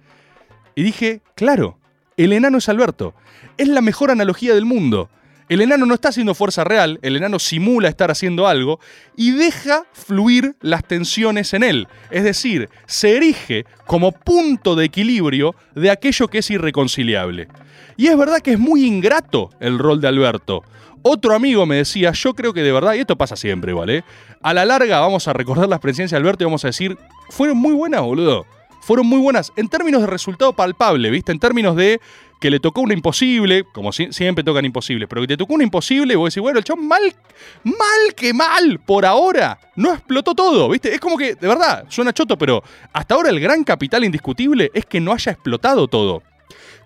[0.75, 1.77] y dije, claro,
[2.17, 3.13] el enano es Alberto.
[3.57, 5.09] Es la mejor analogía del mundo.
[5.53, 8.79] El enano no está haciendo fuerza real, el enano simula estar haciendo algo
[9.15, 11.87] y deja fluir las tensiones en él.
[12.09, 17.49] Es decir, se erige como punto de equilibrio de aquello que es irreconciliable.
[17.97, 20.63] Y es verdad que es muy ingrato el rol de Alberto.
[21.03, 24.03] Otro amigo me decía, yo creo que de verdad, y esto pasa siempre, ¿vale?
[24.41, 26.97] A la larga vamos a recordar las presencias de Alberto y vamos a decir,
[27.29, 28.47] fueron muy buenas, boludo.
[28.81, 31.31] Fueron muy buenas en términos de resultado palpable, ¿viste?
[31.31, 32.01] En términos de
[32.43, 35.63] que le tocó una imposible, como si- siempre tocan imposibles, pero que te tocó una
[35.63, 37.01] imposible vos decís, bueno, el chabón mal,
[37.63, 40.93] mal que mal, por ahora, no explotó todo, ¿viste?
[40.93, 44.85] Es como que, de verdad, suena choto, pero hasta ahora el gran capital indiscutible es
[44.85, 46.21] que no haya explotado todo.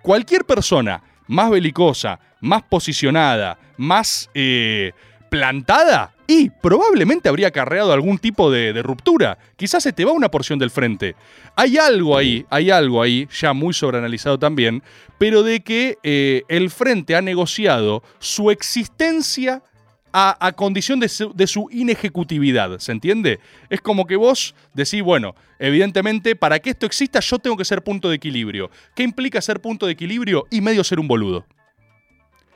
[0.04, 4.91] Cualquier persona más belicosa, más posicionada, más eh,
[5.32, 9.37] plantada, y probablemente habría acarreado algún tipo de, ruptura.
[9.55, 11.15] Quizás se te va una porción del frente.
[11.55, 14.83] Hay algo ahí, hay algo ahí, ya muy sobreanalizado también,
[15.17, 19.63] pero de que eh, el frente ha negociado su existencia
[20.11, 23.39] a, a condición de su, de su inejecutividad, ¿se entiende?
[23.69, 27.83] Es como que vos decís, bueno, evidentemente, para que esto exista yo tengo que ser
[27.83, 28.69] punto de equilibrio.
[28.95, 30.45] ¿Qué implica ser punto de equilibrio?
[30.51, 31.45] Y medio ser un boludo.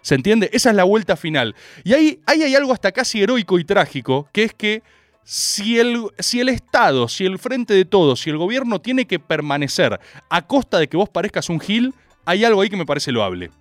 [0.02, 0.50] ¿Se entiende?
[0.54, 1.56] Esa es la vuelta final.
[1.84, 4.84] Y ahí, ahí hay algo hasta casi heroico y trágico, que es que
[5.24, 9.20] si el, si el Estado, si el frente de todos, si el gobierno tiene que
[9.20, 11.94] permanecer a costa de que vos parezcas un gil,
[12.26, 13.52] hay algo ahí que me parece loable.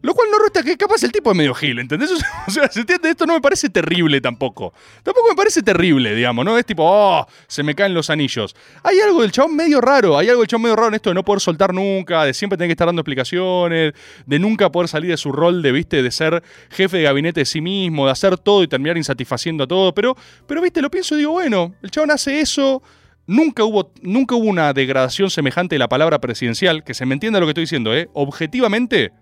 [0.00, 2.10] Lo cual no resta que capaz el tipo es medio gil, ¿entendés?
[2.46, 3.10] O sea, ¿se entiende?
[3.10, 4.72] Esto no me parece terrible tampoco.
[5.02, 6.56] Tampoco me parece terrible, digamos, ¿no?
[6.56, 8.54] Es tipo, oh, se me caen los anillos.
[8.84, 11.14] Hay algo del chabón medio raro, hay algo del chabón medio raro en esto de
[11.14, 13.92] no poder soltar nunca, de siempre tener que estar dando explicaciones,
[14.24, 17.46] de nunca poder salir de su rol de, viste, de ser jefe de gabinete de
[17.46, 19.92] sí mismo, de hacer todo y terminar insatisfaciendo a todo.
[19.94, 22.82] Pero, pero viste, lo pienso y digo, bueno, el chabón hace eso.
[23.26, 27.40] Nunca hubo, nunca hubo una degradación semejante de la palabra presidencial, que se me entienda
[27.40, 28.08] lo que estoy diciendo, ¿eh?
[28.14, 29.12] Objetivamente,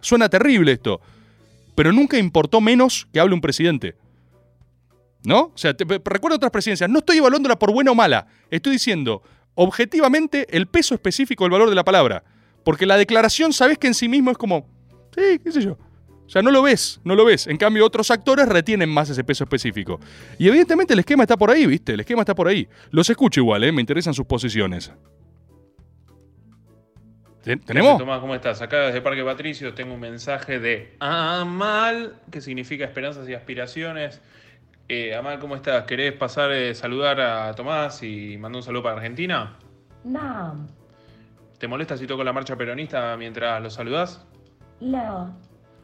[0.00, 1.00] Suena terrible esto.
[1.74, 3.94] Pero nunca importó menos que hable un presidente.
[5.24, 5.40] ¿No?
[5.40, 6.88] O sea, te, recuerdo otras presidencias.
[6.88, 8.26] No estoy evaluándola por buena o mala.
[8.50, 9.22] Estoy diciendo,
[9.54, 12.24] objetivamente, el peso específico del valor de la palabra.
[12.64, 14.66] Porque la declaración, sabes que en sí mismo es como,
[15.14, 15.78] sí, qué sé yo.
[16.28, 17.46] O sea, no lo ves, no lo ves.
[17.46, 19.98] En cambio, otros actores retienen más ese peso específico.
[20.38, 21.94] Y evidentemente el esquema está por ahí, ¿viste?
[21.94, 22.68] El esquema está por ahí.
[22.90, 23.72] Los escucho igual, ¿eh?
[23.72, 24.92] Me interesan sus posiciones.
[27.42, 27.98] ¿Tenemos?
[27.98, 28.60] Tomás, ¿cómo estás?
[28.60, 34.20] Acá desde Parque Patricio tengo un mensaje de Amal, que significa esperanzas y aspiraciones.
[34.88, 35.84] Eh, Amal, ¿cómo estás?
[35.84, 39.56] ¿Querés pasar a saludar a Tomás y mandar un saludo para Argentina?
[40.04, 40.66] No.
[41.58, 44.24] ¿Te molesta si toco la marcha peronista mientras lo saludás?
[44.80, 45.36] No.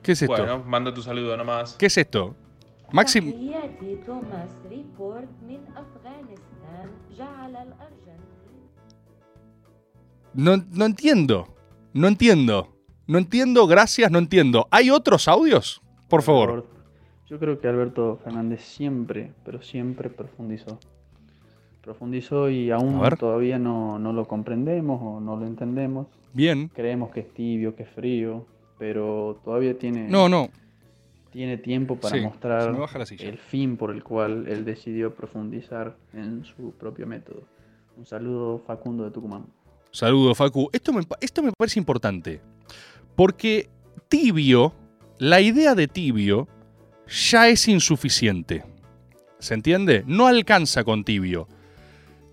[0.02, 0.36] ¿Qué es esto?
[0.36, 1.76] Bueno, manda tu saludo nomás.
[1.76, 2.34] ¿Qué es esto?
[2.92, 3.32] Máximo.
[10.34, 11.48] No, no entiendo.
[11.92, 12.68] No entiendo.
[13.06, 14.66] No entiendo, gracias, no entiendo.
[14.70, 15.82] ¿Hay otros audios?
[16.08, 16.66] Por favor.
[17.26, 20.78] Yo creo que Alberto Fernández siempre, pero siempre profundizó.
[21.82, 26.06] Profundizó y aún todavía no, no lo comprendemos o no lo entendemos.
[26.32, 26.68] Bien.
[26.68, 28.46] Creemos que es tibio, que es frío,
[28.78, 30.48] pero todavía tiene, No, no.
[31.30, 32.74] tiene tiempo para Sí, mostrar
[33.18, 37.42] el fin por el cual él decidió profundizar en su propio método.
[37.96, 39.44] Un saludo Facundo de Tucumán.
[39.94, 40.68] Saludo, Facu.
[40.72, 42.40] Esto me, esto me parece importante.
[43.14, 43.70] Porque
[44.09, 44.74] tibio,
[45.18, 46.48] la idea de tibio,
[47.07, 48.64] ya es insuficiente.
[49.38, 50.02] ¿Se entiende?
[50.09, 51.46] No alcanza con tibio.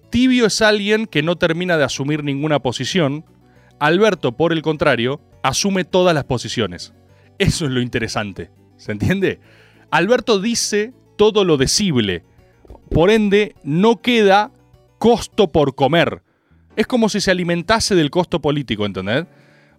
[0.10, 3.26] Tibio es alguien que no termina de asumir ninguna posición.
[3.78, 6.96] Alberto, por el contrario, asume todas las posiciones.
[7.38, 8.50] Eso es lo interesante.
[8.78, 9.40] ¿Se entiende?
[9.92, 12.24] Alberto dice todo lo decible.
[12.90, 14.52] Por ende, no queda
[14.98, 16.24] costo por comer.
[16.76, 19.26] Es como si se alimentase del costo político, ¿entendés?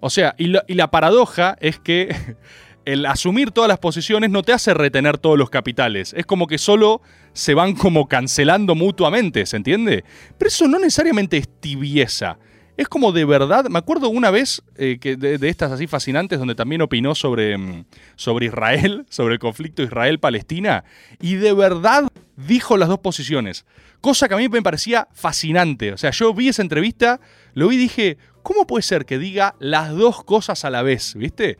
[0.00, 2.14] O sea, y la, paradoja es que
[2.84, 6.12] el asumir todas las posiciones no te hace retener todos los capitales.
[6.16, 7.00] Es como que solo
[7.32, 10.04] se van como cancelando mutuamente, ¿se entiende?
[10.38, 12.38] Pero eso no necesariamente es tibieza.
[12.76, 13.66] Es como de verdad.
[13.68, 17.84] Me acuerdo una vez eh, que de, estas así fascinantes donde también opinó sobre, mm,
[18.16, 20.84] sobre Israel, sobre el conflicto Israel-Palestina,
[21.20, 23.66] y de verdad dijo las dos posiciones.
[24.00, 25.92] Cosa que a mí me parecía fascinante.
[25.92, 27.20] O sea, yo vi esa entrevista,
[27.54, 31.14] lo vi y dije, ¿cómo puede ser que diga las dos cosas a la vez?
[31.14, 31.58] ¿Viste?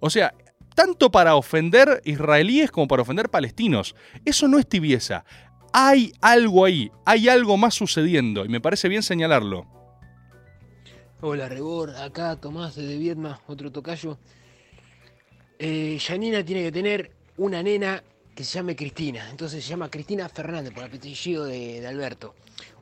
[0.00, 0.34] O sea,
[0.74, 3.94] tanto para ofender israelíes como para ofender palestinos.
[4.24, 5.24] Eso no es tibieza.
[5.72, 9.77] Hay algo ahí, hay algo más sucediendo, y me parece bien señalarlo.
[11.20, 14.18] Hola Rebor, acá Tomás de Vietma, otro tocayo.
[15.58, 18.02] Eh, Janina tiene que tener una nena
[18.34, 22.34] que se llame Cristina, entonces se llama Cristina Fernández por el apellido de, de Alberto.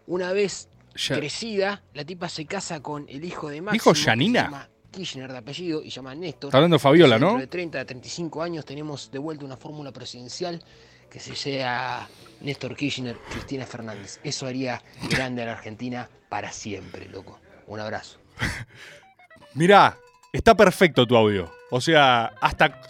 [0.07, 3.73] Una vez Ya- crecida, la tipa se casa con el hijo de Máximo.
[3.73, 4.43] ¿Dijo que se Janina?
[4.45, 6.49] llama Kirchner de apellido y llama Néstor.
[6.49, 7.39] Está hablando Fabiola, ¿no?
[7.39, 10.63] De 30 a 35 años tenemos de vuelta una fórmula presidencial
[11.11, 12.07] que se sea
[12.43, 14.21] Néstor Kirchner, Cristina Fernández.
[14.23, 17.41] Eso haría grande a la Argentina para siempre, loco.
[17.67, 18.19] Un abrazo.
[19.55, 19.97] Mirá,
[20.33, 21.51] está perfecto tu audio.
[21.71, 22.81] O sea, hasta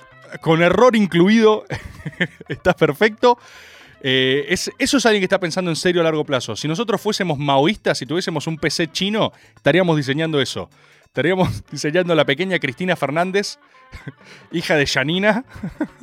[0.40, 1.64] con error incluido,
[2.48, 3.38] está perfecto.
[4.02, 6.54] Eh, es- eso es alguien que está pensando en serio a largo plazo.
[6.56, 10.68] Si nosotros fuésemos maoístas, si tuviésemos un PC chino, estaríamos diseñando eso.
[11.16, 13.58] Estaríamos diseñando a la pequeña Cristina Fernández,
[14.52, 15.46] hija de Janina,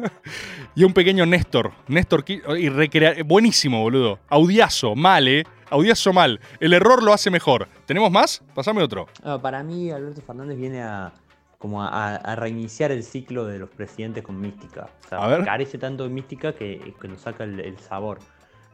[0.75, 1.71] y un pequeño Néstor.
[1.87, 4.17] Néstor y recrea- Buenísimo, boludo.
[4.27, 5.43] Audiazo, mal, ¿eh?
[5.69, 6.39] Audiazo mal.
[6.59, 7.67] El error lo hace mejor.
[7.85, 8.41] ¿Tenemos más?
[8.55, 9.07] Pasame otro.
[9.23, 11.13] Ah, para mí, Alberto Fernández viene a
[11.59, 14.89] como a, a reiniciar el ciclo de los presidentes con mística.
[15.05, 15.45] O sea, A ver.
[15.45, 18.17] carece tanto de mística que, que nos saca el, el sabor.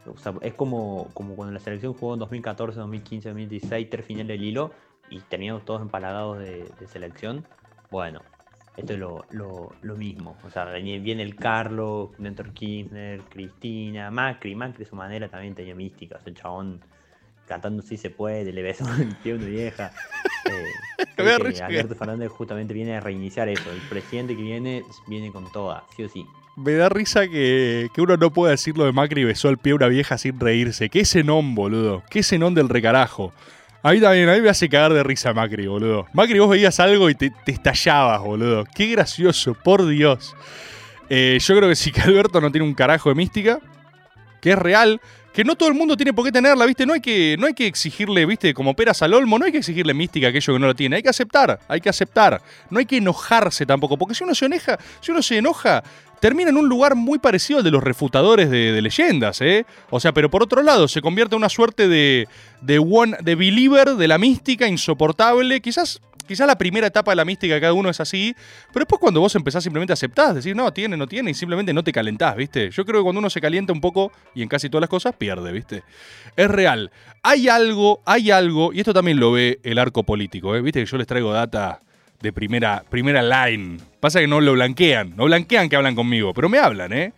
[0.08, 4.30] O sea, es como, como cuando la selección jugó en 2014, 2015, 2016, tres finales
[4.30, 4.72] del hilo
[5.10, 7.46] y teníamos todos empalagados de, de selección.
[7.92, 8.22] Bueno,
[8.78, 10.38] esto es lo, lo- lo mismo.
[10.44, 14.56] O sea, viene el Carlos, Néstor Kirchner, Cristina, Macri.
[14.56, 16.16] Macri, a su manera, también tenía mística.
[16.18, 16.80] O sea, el chabón
[17.48, 19.92] cantando si se puede, le besó el pie a una vieja.
[20.46, 20.64] Eh,
[21.18, 23.72] que Alberto Fernández justamente viene a reiniciar eso.
[23.72, 26.26] El presidente que viene, viene con toda, sí o sí.
[26.56, 29.72] Me da risa que, que uno no pueda decir lo de Macri besó el pie
[29.72, 30.90] a una vieja sin reírse.
[30.90, 32.04] ¿Qué senón, boludo?
[32.10, 33.32] ¿Qué senón del recarajo?
[33.82, 36.06] A mí también, a mí me hace cagar de risa Macri, boludo.
[36.12, 38.66] Macri, vos veías algo y te, estallabas, boludo.
[38.76, 40.36] Qué gracioso, por Dios.
[41.10, 43.60] Eh, yo creo que sí que Alberto no tiene un carajo de mística,
[44.42, 45.00] que es real,
[45.34, 46.86] que no todo el mundo tiene por qué tenerla, ¿viste?
[46.86, 48.54] No hay que, no hay que exigirle, ¿viste?
[48.54, 50.98] Como peras al olmo, no hay que exigirle mística a aquello que no lo tiene.
[50.98, 52.42] Hay que aceptar, hay que aceptar.
[52.70, 55.84] No hay que enojarse tampoco, porque si uno se enoja, si uno se enoja,
[56.20, 59.66] termina en un lugar muy parecido al de los refutadores de, leyendas, ¿eh?
[59.90, 62.28] O sea, pero por otro lado, se convierte en una suerte de,
[62.62, 65.62] de, one, de believer de la mística insoportable.
[65.62, 68.36] Quizás, quizás la primera etapa de la mística cada uno es así,
[68.74, 71.74] pero después cuando vos empezás simplemente a aceptar, decir, no, tiene, no tiene, y simplemente
[71.74, 72.70] no te calentás, ¿viste?
[72.72, 75.16] Yo creo que cuando uno se calienta un poco, y en casi todas las cosas,
[75.16, 75.84] pierde, ¿viste?
[76.36, 76.92] Es real.
[77.24, 80.62] Hay algo, hay algo, y esto también lo ve el arco político, ¿eh?
[80.62, 81.82] ¿Viste que yo les traigo data
[82.22, 83.78] de primera, primera line?
[84.00, 87.14] Pasa que no lo blanquean, no blanquean que hablan conmigo, pero me hablan, ¿eh?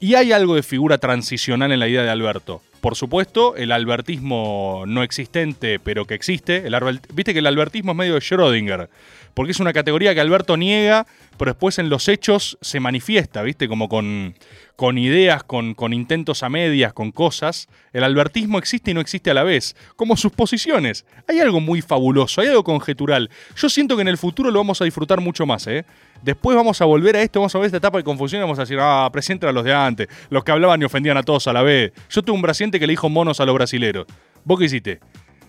[0.00, 2.62] Y hay algo de figura transicional en la idea de Alberto.
[2.80, 6.66] Por supuesto, el albertismo no existente, pero que existe.
[6.66, 8.88] El Viste que el albertismo es medio de Schrödinger,
[9.34, 13.66] porque es una categoría que Alberto niega, pero después en los hechos se manifiesta, ¿viste?
[13.66, 14.34] Como con,
[14.78, 17.68] con ideas, con, con intentos a medias, con cosas.
[17.92, 21.04] El albertismo existe y no existe a la vez, como sus posiciones.
[21.26, 23.28] Hay algo muy fabuloso, hay algo conjetural.
[23.56, 25.84] Yo siento que en el futuro lo vamos a disfrutar mucho más, ¿eh?
[26.22, 28.56] Después vamos a volver a esto, vamos a ver esta etapa de confusión y vamos
[28.60, 31.48] a decir, ah, presente a los de antes, los que hablaban y ofendían a todos
[31.48, 31.92] a la vez.
[32.08, 34.06] Yo tuve un presidente que le dijo monos a los brasileros.
[34.44, 35.00] ¿Vos qué hiciste?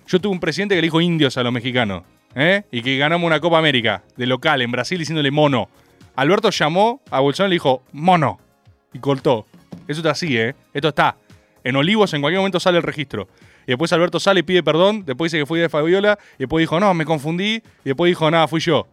[0.07, 2.01] Yo tuve un presidente que le dijo indios a los mexicanos.
[2.33, 2.63] ¿eh?
[2.71, 5.69] Y que ganamos una Copa América de local en Brasil diciéndole mono.
[6.15, 8.39] Alberto llamó a Bolsonaro y le dijo mono.
[8.93, 9.45] Y cortó.
[9.88, 10.56] Eso está así, ¿eh?
[10.73, 11.17] Esto está.
[11.63, 13.28] En Olivos en cualquier momento sale el registro.
[13.65, 15.04] Y después Alberto sale y pide perdón.
[15.06, 16.17] Después dice que fue de Fabiola.
[16.38, 17.56] Y después dijo, no, me confundí.
[17.56, 18.88] Y después dijo, nada, fui yo.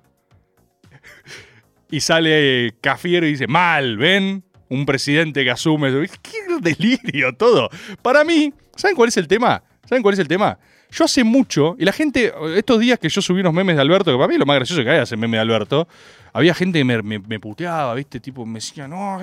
[1.91, 4.45] y sale Cafiero y dice, mal, ¿ven?
[4.69, 5.91] Un presidente que asume.
[6.23, 7.71] ¡Qué delirio todo!
[8.03, 9.63] Para mí, ¿saben cuál es el tema?
[9.85, 10.59] ¿Saben cuál es el tema?
[10.91, 14.13] Yo hace mucho, y la gente, estos días que yo subí unos memes de Alberto,
[14.13, 15.89] que para mí lo más gracioso que hay hacer meme de Alberto,
[16.37, 18.21] había gente que me, puteaba, ¿viste?
[18.21, 19.19] Tipo, me decía, no,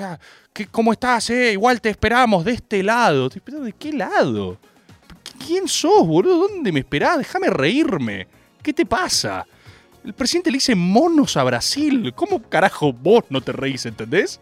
[0.51, 1.51] ¿qué, ¿cómo estás, eh?
[1.51, 3.27] Igual te esperamos de este lado.
[3.27, 4.57] Estoy esperando, ¿de qué lado?
[5.45, 6.47] ¿Quién sos, boludo?
[6.47, 7.19] ¿Dónde me esperás?
[7.19, 8.27] Déjame reírme.
[8.63, 9.45] ¿Qué te pasa?
[10.03, 12.11] El presidente le dice monos a Brasil.
[12.15, 14.39] ¿Cómo carajo vos no te reís, entendés?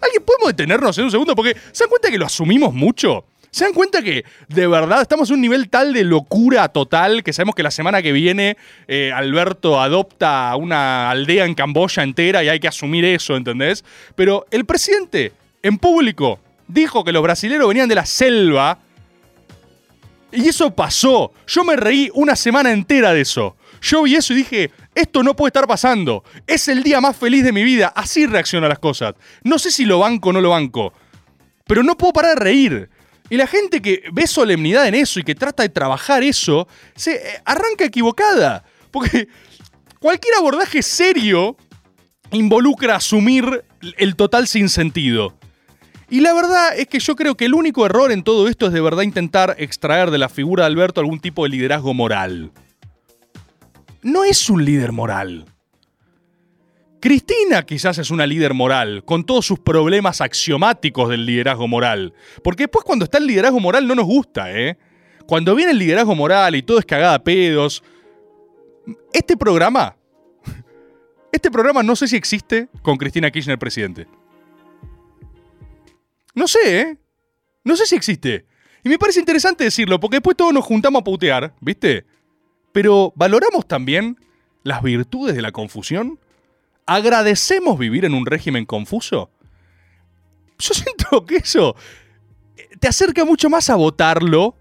[0.00, 1.36] ¿Alguien podemos detenernos en un segundo?
[1.36, 3.24] Porque ¿se dan cuenta que lo asumimos mucho?
[3.50, 7.32] ¿Se dan cuenta que de verdad estamos a un nivel tal de locura total que
[7.32, 12.48] sabemos que la semana que viene eh, Alberto adopta una aldea en Camboya entera y
[12.48, 13.84] hay que asumir eso, ¿entendés?
[14.14, 15.32] Pero el presidente,
[15.62, 18.78] en público, dijo que los brasileros venían de la selva
[20.30, 21.32] y eso pasó.
[21.46, 23.56] Yo me reí una semana entera de eso.
[23.82, 26.22] Yo vi eso y dije, esto no puede estar pasando.
[26.46, 27.92] Es el día más feliz de mi vida.
[27.96, 29.14] Así reacciono las cosas.
[29.42, 30.92] No sé si lo banco o no lo banco.
[31.66, 32.90] Pero no puedo parar de reír.
[33.30, 36.66] Y la gente que ve solemnidad en eso y que trata de trabajar eso,
[36.96, 38.64] se eh, arranca equivocada.
[38.90, 39.28] Porque
[40.00, 41.56] cualquier abordaje serio
[42.32, 43.64] involucra asumir
[43.96, 45.38] el total sinsentido.
[46.10, 48.72] Y la verdad es que yo creo que el único error en todo esto es
[48.72, 52.50] de verdad intentar extraer de la figura de Alberto algún tipo de liderazgo moral.
[54.02, 55.44] No es un líder moral.
[57.00, 62.12] Cristina quizás es una líder moral, con todos sus problemas axiomáticos del liderazgo moral.
[62.44, 64.76] Porque después cuando está el liderazgo moral no nos gusta, ¿eh?
[65.26, 67.82] Cuando viene el liderazgo moral y todo es cagada a pedos.
[69.12, 69.96] Este programa.
[71.32, 74.06] Este programa no sé si existe con Cristina Kirchner presidente.
[76.34, 76.98] No sé, ¿eh?
[77.64, 78.46] No sé si existe.
[78.82, 82.04] Y me parece interesante decirlo, porque después todos nos juntamos a putear, ¿viste?
[82.72, 84.18] Pero valoramos también
[84.62, 86.18] las virtudes de la confusión.
[86.90, 89.30] ¿Agradecemos vivir en un régimen confuso?
[90.58, 91.76] Yo siento que eso
[92.56, 94.56] eh, te acerca mucho más a votarlo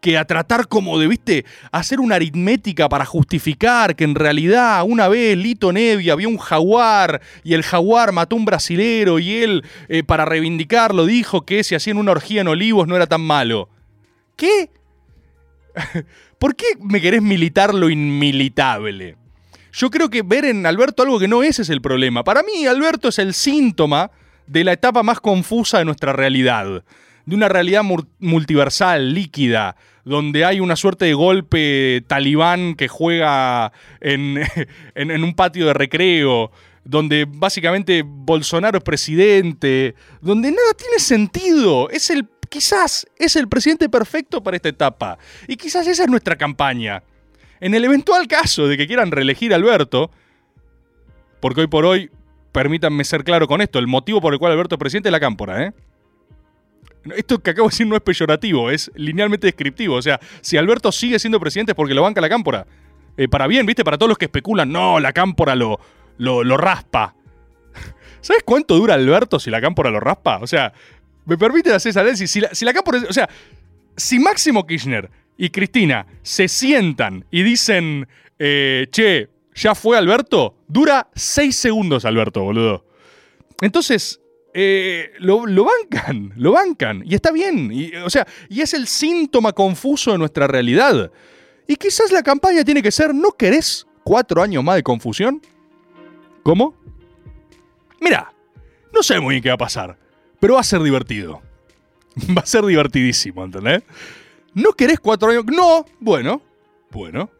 [0.00, 5.08] que a tratar como de, viste, hacer una aritmética para justificar que en realidad una
[5.08, 10.02] vez Lito Nevia vio un jaguar y el jaguar mató un brasilero y él, eh,
[10.02, 13.68] para reivindicarlo, dijo que si hacían una orgía en Olivos no era tan malo.
[14.36, 14.70] ¿Qué?
[16.38, 19.18] ¿Por qué me querés militar lo inmilitable?
[19.78, 22.24] Yo creo que ver en Alberto algo que no es es el problema.
[22.24, 24.10] Para mí, Alberto es el síntoma
[24.48, 26.82] de la etapa más confusa de nuestra realidad.
[27.26, 27.82] De una realidad
[28.18, 33.70] multiversal, líquida, donde hay una suerte de golpe talibán que juega
[34.00, 34.40] en,
[34.96, 36.50] en- en un patio de recreo,
[36.82, 41.88] donde básicamente Bolsonaro es presidente, donde nada tiene sentido.
[41.90, 45.18] Es el, quizás es el presidente perfecto para esta etapa.
[45.46, 47.04] Y quizás esa es nuestra campaña.
[47.60, 50.10] En el eventual caso de que quieran reelegir a Alberto,
[51.40, 52.10] porque hoy por hoy,
[52.52, 55.20] permítanme ser claro con esto, el motivo por el cual Alberto es presidente es la
[55.20, 55.72] cámpora, ¿eh?
[57.16, 59.94] Esto que acabo de decir no es peyorativo, es linealmente descriptivo.
[59.94, 62.66] O sea, si Alberto sigue siendo presidente es porque lo banca la cámpora.
[63.16, 63.82] Eh, para bien, ¿viste?
[63.82, 65.80] Para todos los que especulan, no, la cámpora lo,
[66.18, 67.14] lo, raspa.
[68.20, 70.38] ¿Sabes cuánto dura Alberto si la cámpora lo raspa?
[70.42, 70.72] O sea,
[71.24, 72.30] me permite hacer esa análisis.
[72.30, 73.00] Si si la cámpora.
[73.08, 73.28] O sea,
[73.96, 78.06] si Máximo Kirchner y Cristina se sientan y dicen,
[78.38, 82.84] eh, che, ya fue Alberto, dura seis segundos Alberto, boludo.
[83.60, 84.20] Entonces,
[84.52, 87.02] eh, lo, bancan, lo bancan.
[87.06, 87.70] Y está bien.
[87.72, 91.10] Y, o sea, y es el síntoma confuso de nuestra realidad.
[91.66, 95.40] Y quizás la campaña tiene que ser, ¿no querés cuatro años más de confusión?
[96.42, 96.74] ¿Cómo?
[98.00, 98.32] Mira,
[98.92, 99.96] no sé muy bien qué va a pasar,
[100.40, 101.42] pero va a ser divertido.
[102.36, 103.84] Va a ser divertidísimo, ¿entendés?
[104.58, 105.44] ¿No querés cuatro años?
[105.46, 106.42] No, bueno,
[106.90, 107.30] bueno,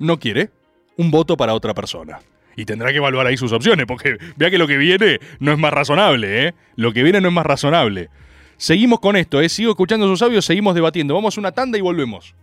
[0.00, 0.50] no quiere.
[0.96, 2.20] Un voto para otra persona.
[2.56, 5.58] Y tendrá que evaluar ahí sus opciones, porque vea que lo que viene no es
[5.58, 6.54] más razonable, ¿eh?
[6.74, 8.10] Lo que viene no es más razonable.
[8.56, 9.48] Seguimos con esto, ¿eh?
[9.48, 11.14] Sigo escuchando sus audios, seguimos debatiendo.
[11.14, 12.34] Vamos a una tanda y volvemos.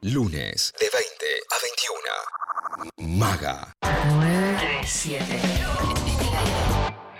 [0.00, 1.56] Lunes de 20 a
[2.96, 3.18] 21.
[3.18, 3.74] Maga.
[3.82, 5.24] 937.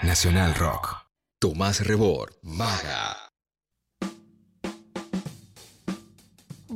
[0.02, 1.04] Nacional Rock.
[1.38, 2.32] Tomás Rebord.
[2.42, 3.25] Maga.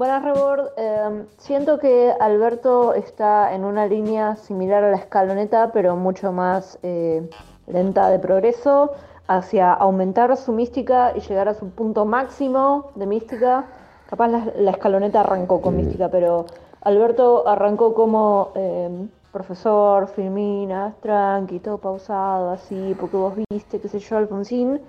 [0.00, 0.68] Buenas, Rebord.
[0.78, 6.78] Eh, siento que Alberto está en una línea similar a la escaloneta, pero mucho más
[6.82, 7.28] eh,
[7.66, 8.92] lenta de progreso,
[9.26, 13.66] hacia aumentar su mística y llegar a su punto máximo de mística.
[14.08, 16.46] Capaz la, la escaloneta arrancó con mística, pero
[16.80, 23.98] Alberto arrancó como eh, profesor, filmina, tranqui, todo pausado, así, porque vos viste, qué sé
[23.98, 24.80] yo, Alfonsín,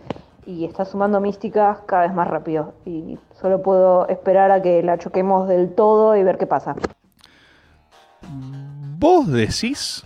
[0.46, 2.74] y está sumando mística cada vez más rápido.
[2.86, 6.76] Y solo puedo esperar a que la choquemos del todo y ver qué pasa.
[8.98, 10.04] ¿Vos decís?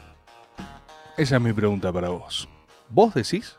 [1.18, 2.48] Esa es mi pregunta para vos.
[2.90, 3.56] ¿Vos decís?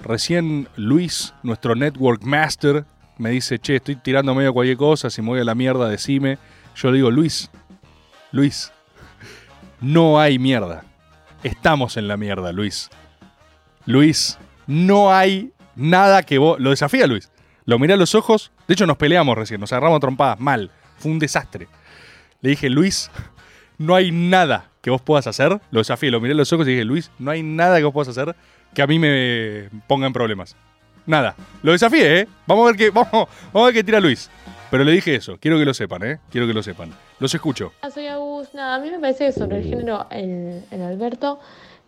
[0.00, 2.84] Recién Luis, nuestro network master,
[3.18, 6.38] me dice, che, estoy tirando medio cualquier cosa, si me voy a la mierda, decime.
[6.74, 7.50] Yo le digo, Luis,
[8.32, 8.72] Luis,
[9.80, 10.84] no hay mierda.
[11.44, 12.90] Estamos en la mierda, Luis.
[13.86, 16.58] Luis, no hay nada que vos...
[16.60, 17.30] Lo desafía, Luis.
[17.64, 18.52] Lo miré a los ojos.
[18.68, 20.38] De hecho, nos peleamos recién, nos agarramos trompadas.
[20.40, 20.70] Mal.
[20.98, 21.68] Fue un desastre.
[22.40, 23.10] Le dije, Luis,
[23.78, 25.60] no hay nada que vos puedas hacer.
[25.70, 27.92] Lo desafié, lo miré a los ojos y dije, Luis, no hay nada que vos
[27.94, 28.34] puedas hacer
[28.74, 30.54] que a mí me ponga en problemas.
[31.06, 31.34] Nada.
[31.62, 32.28] Lo desafié, ¿eh?
[32.46, 34.30] Vamos a ver qué, vamos, a ver qué tira Luis.
[34.70, 35.38] Pero le dije eso.
[35.38, 36.18] Quiero que lo sepan, ¿eh?
[36.30, 36.90] Quiero que lo sepan.
[37.20, 37.72] Los escucho.
[37.80, 38.52] Ah, Soy Agus.
[38.54, 41.38] Nada, a mí me parece sobre el género en, Alberto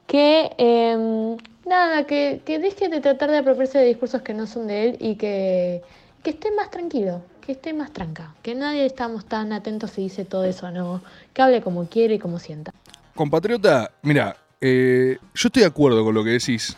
[0.07, 4.69] que eh, nada, que, que deje de tratar de apropiarse de discursos que no son
[4.69, 5.83] de él y que,
[6.23, 10.25] que esté más tranquilo, que esté más tranca, que nadie estamos tan atentos si dice
[10.25, 11.03] todo eso o no,
[11.35, 12.73] que hable como quiere y como sienta.
[13.15, 16.77] Compatriota, mira, eh, yo estoy de acuerdo con lo que decís,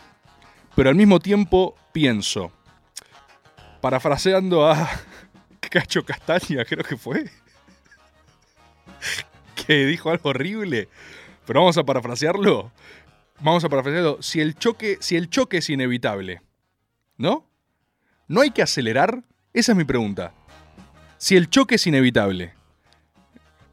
[0.75, 2.51] pero al mismo tiempo pienso,
[3.81, 4.89] parafraseando a
[5.59, 7.29] Cacho Castaña, creo que fue,
[9.67, 10.89] que dijo algo horrible,
[11.45, 12.71] pero vamos a parafrasearlo.
[13.41, 14.21] Vamos a parafrasearlo.
[14.21, 16.41] Si el choque, si el choque es inevitable,
[17.17, 17.45] ¿no?
[18.27, 19.23] ¿No hay que acelerar?
[19.53, 20.33] Esa es mi pregunta.
[21.17, 22.53] Si el choque es inevitable,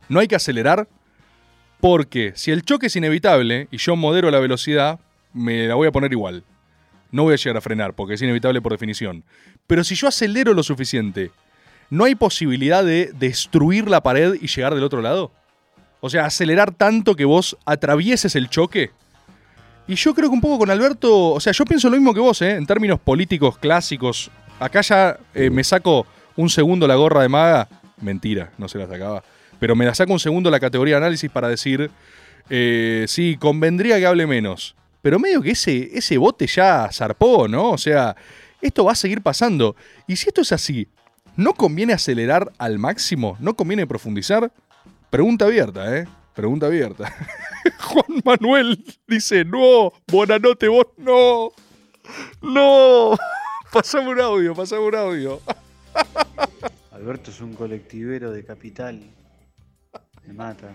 [0.08, 0.88] ¿no hay que acelerar?
[1.80, 5.00] Porque si el choque es inevitable y yo modero la velocidad,
[5.32, 6.44] me la voy a poner igual.
[7.10, 9.24] No voy a llegar a frenar porque es inevitable por definición.
[9.66, 11.30] Pero si yo acelero lo suficiente,
[11.90, 15.32] ¿no hay posibilidad de destruir la pared y llegar del otro lado?
[16.00, 18.90] O sea, acelerar tanto que vos atravieses el choque.
[19.88, 22.20] Y yo creo que un poco con Alberto, o sea, yo pienso lo mismo que
[22.20, 22.56] vos, ¿eh?
[22.56, 24.30] En términos políticos clásicos.
[24.58, 27.68] Acá ya eh, me saco un segundo la gorra de maga.
[28.00, 29.22] Mentira, no se la sacaba.
[29.60, 31.90] Pero me la saco un segundo la categoría de análisis para decir,
[32.50, 34.74] eh, sí, convendría que hable menos.
[35.02, 37.70] Pero medio que ese, ese bote ya zarpó, ¿no?
[37.70, 38.16] O sea,
[38.60, 39.76] esto va a seguir pasando.
[40.08, 40.88] Y si esto es así,
[41.36, 43.36] ¿no conviene acelerar al máximo?
[43.38, 44.50] ¿No conviene profundizar?
[45.10, 46.08] Pregunta abierta, ¿eh?
[46.36, 47.12] Pregunta abierta.
[47.80, 51.50] Juan Manuel dice, no, buena noche, vos no.
[52.42, 53.16] No.
[53.72, 55.40] Pasame un audio, pasame un audio.
[56.92, 59.00] Alberto es un colectivero de capital.
[60.26, 60.72] Me mata.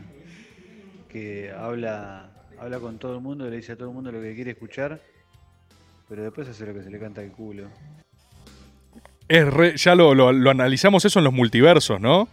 [1.10, 4.36] Que habla, habla con todo el mundo, le dice a todo el mundo lo que
[4.36, 5.00] quiere escuchar,
[6.10, 7.70] pero después hace lo que se le canta el culo.
[9.28, 12.28] Es re- ya lo, lo- lo analizamos eso en los multiversos, ¿no?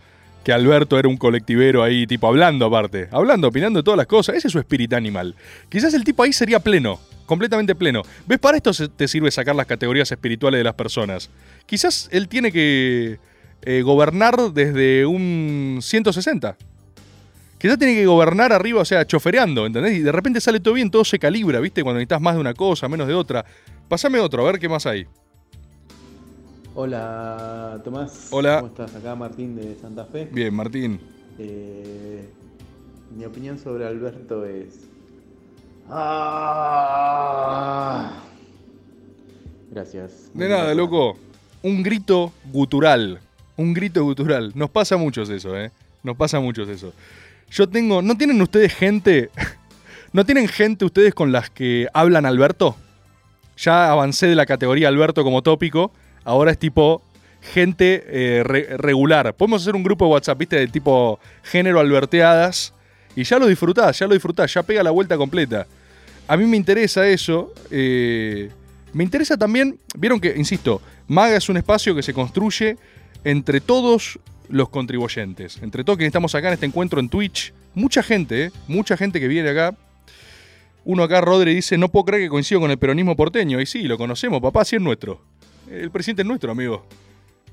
[0.44, 4.36] Que Alberto era un colectivero ahí, tipo hablando aparte, hablando, opinando de todas las cosas.
[4.36, 5.34] Ese es su espíritu animal.
[5.68, 8.02] Quizás el tipo ahí sería pleno, completamente pleno.
[8.26, 8.38] ¿Ves?
[8.38, 11.28] Para esto te sirve sacar las categorías espirituales de las personas.
[11.66, 13.18] Quizás él tiene que
[13.62, 16.56] eh, gobernar desde un 160.
[17.58, 19.98] Quizás tiene que gobernar arriba, o sea, chofereando, ¿entendés?
[19.98, 21.82] Y de repente sale todo bien, todo se calibra, ¿viste?
[21.82, 23.44] Cuando necesitas más de una cosa, menos de otra.
[23.88, 25.06] Pasame otro, a ver qué más hay.
[26.80, 28.28] Hola Tomás.
[28.30, 28.60] Hola.
[28.60, 28.94] ¿Cómo estás?
[28.94, 30.28] Acá Martín de Santa Fe.
[30.30, 31.00] Bien, Martín.
[31.36, 32.30] Eh,
[33.16, 34.86] mi opinión sobre Alberto es.
[35.90, 36.92] Ah.
[39.72, 40.30] Gracias.
[40.32, 41.18] De nada, loco.
[41.64, 43.18] Un grito gutural.
[43.56, 44.52] Un grito gutural.
[44.54, 45.72] Nos pasa muchos eso, ¿eh?
[46.04, 46.92] Nos pasa muchos eso.
[47.50, 48.02] Yo tengo.
[48.02, 49.30] ¿No tienen ustedes gente.
[50.12, 52.76] ¿No tienen gente ustedes con las que hablan Alberto?
[53.56, 55.90] Ya avancé de la categoría Alberto como tópico.
[56.24, 57.02] Ahora es tipo
[57.40, 59.34] gente eh, re- regular.
[59.34, 60.56] Podemos hacer un grupo de WhatsApp, ¿viste?
[60.56, 62.74] De tipo género alberteadas.
[63.16, 65.66] Y ya lo disfrutás, ya lo disfrutás, ya pega la vuelta completa.
[66.26, 67.52] A mí me interesa eso.
[67.70, 68.50] eh,
[68.92, 72.76] me interesa también, vieron que, insisto, Maga es un espacio que se construye
[73.24, 77.52] entre todos los contribuyentes, entre todos quienes estamos acá en este encuentro en Twitch.
[77.74, 79.76] Mucha gente, eh, mucha gente que viene acá.
[80.84, 83.60] Uno acá, Rodri, dice, no puedo creer que coincido con el peronismo porteño.
[83.60, 85.20] Y sí, lo conocemos, papá, sí es nuestro.
[85.70, 86.86] El presidente es nuestro, amigo.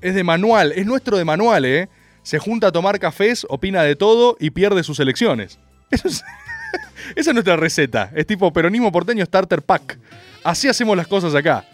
[0.00, 1.88] Es de manual, es nuestro de manual, ¿eh?
[2.22, 5.58] Se junta a tomar cafés, opina de todo y pierde sus elecciones.
[5.90, 6.24] Es-
[7.16, 8.10] esa es nuestra receta.
[8.14, 9.98] Es tipo peronismo porteño starter pack.
[10.42, 11.64] Así hacemos las cosas acá.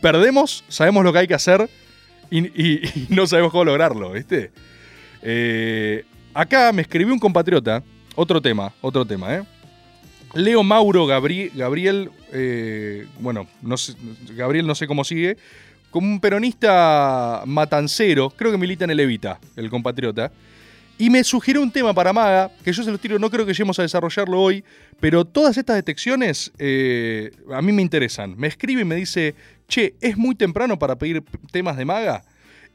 [0.00, 1.68] Perdemos, sabemos lo que hay que hacer
[2.30, 4.12] y, no sabemos cómo lograrlo.
[5.22, 7.82] Eh, acá me escribió un compatriota,
[8.14, 9.42] otro tema, otro tema, ¿eh?
[10.34, 13.46] Leo Mauro Gabri- Gabriel, eh, bueno,
[14.36, 15.36] Gabriel no sé cómo sigue,
[15.90, 20.30] como un peronista matancero, creo que milita en el Evita, el compatriota,
[20.98, 23.52] y me sugirió un tema para Maga, que yo se los tiro, no creo que
[23.52, 24.64] lleguemos a desarrollarlo hoy,
[24.98, 28.34] pero todas estas detecciones eh, a mí me interesan.
[28.38, 29.34] Me escribe y me dice,
[29.68, 31.22] che, es muy temprano para pedir
[31.52, 32.24] temas de Maga.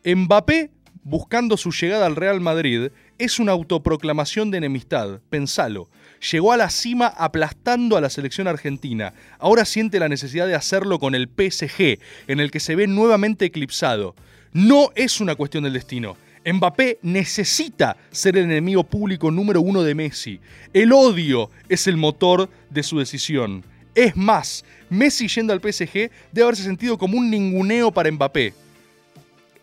[0.05, 0.70] Mbappé,
[1.03, 5.89] buscando su llegada al Real Madrid, es una autoproclamación de enemistad, pensalo.
[6.30, 9.14] Llegó a la cima aplastando a la selección argentina.
[9.40, 13.46] Ahora siente la necesidad de hacerlo con el PSG, en el que se ve nuevamente
[13.46, 14.16] eclipsado.
[14.54, 16.16] No es una cuestión del destino.
[16.46, 20.40] Mbappé necesita ser el enemigo público número uno de Messi.
[20.74, 23.64] El odio es el motor de su decisión.
[23.96, 28.54] Es más, Messi yendo al PSG debe haberse sentido como un ninguneo para Mbappé.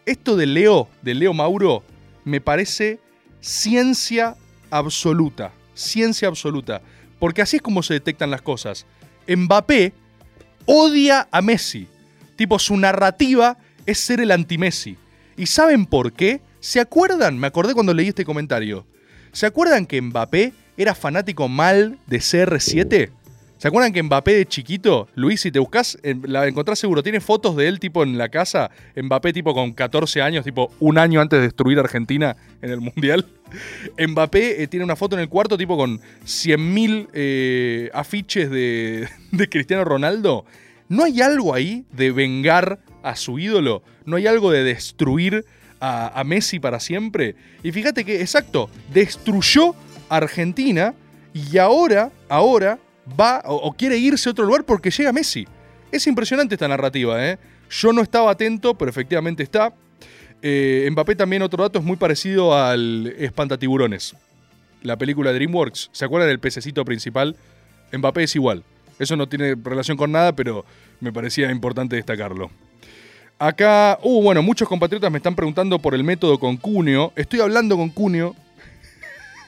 [0.07, 1.85] Esto de Leo, de Leo Mauro,
[2.25, 2.99] me parece
[3.41, 4.37] ciencia
[4.71, 5.53] absoluta.
[5.79, 6.83] Ciencia absoluta.
[7.19, 8.87] Porque así es como se detectan las cosas.
[9.29, 9.93] Mbappé
[10.67, 11.87] odia a Messi.
[12.37, 14.97] Tipo, su narrativa es ser el anti-Messi.
[15.37, 16.41] ¿Y saben por qué?
[16.61, 17.39] ¿Se acuerdan?
[17.39, 18.87] Me acordé cuando leí este comentario.
[19.33, 23.11] ¿Se acuerdan que Mbappé era fanático mal de CR7?
[23.59, 27.57] ¿Se acuerdan que Mbappé de chiquito, Luis, si te buscas, la encontrás seguro, tiene fotos
[27.57, 31.41] de él tipo en la casa, Mbappé tipo con 14 años, tipo un año antes
[31.41, 33.27] de destruir Argentina en el Mundial?
[33.99, 39.49] Mbappé eh, tiene una foto en el cuarto tipo con 100.000 eh, afiches de, de
[39.49, 40.45] Cristiano Ronaldo.
[40.89, 43.83] ¿No hay algo ahí de vengar a su ídolo?
[44.05, 45.45] ¿No hay algo de destruir
[45.81, 47.35] a, a Messi para siempre?
[47.65, 49.75] Y fíjate que, exacto, destruyó
[50.09, 50.95] Argentina
[51.35, 52.79] y ahora, ahora
[53.19, 55.47] va o, quiere irse a otro lugar porque llega Messi.
[55.91, 57.39] Es impresionante esta narrativa, ¿eh?
[57.71, 59.73] Yo no estaba atento, pero efectivamente está.
[60.43, 64.15] Eh, Mbappé también, otro dato, es muy parecido al Espantatiburones.
[64.83, 65.91] La película DreamWorks.
[65.93, 67.37] ¿Se acuerdan del pececito principal?
[67.93, 68.65] Mbappé es igual.
[68.99, 70.65] Eso no tiene relación con nada, pero
[71.01, 72.51] me parecía importante destacarlo.
[73.39, 77.13] Acá, uh, bueno, muchos compatriotas me están preguntando por el método con Cuneo.
[77.15, 78.35] Estoy hablando con Cuneo,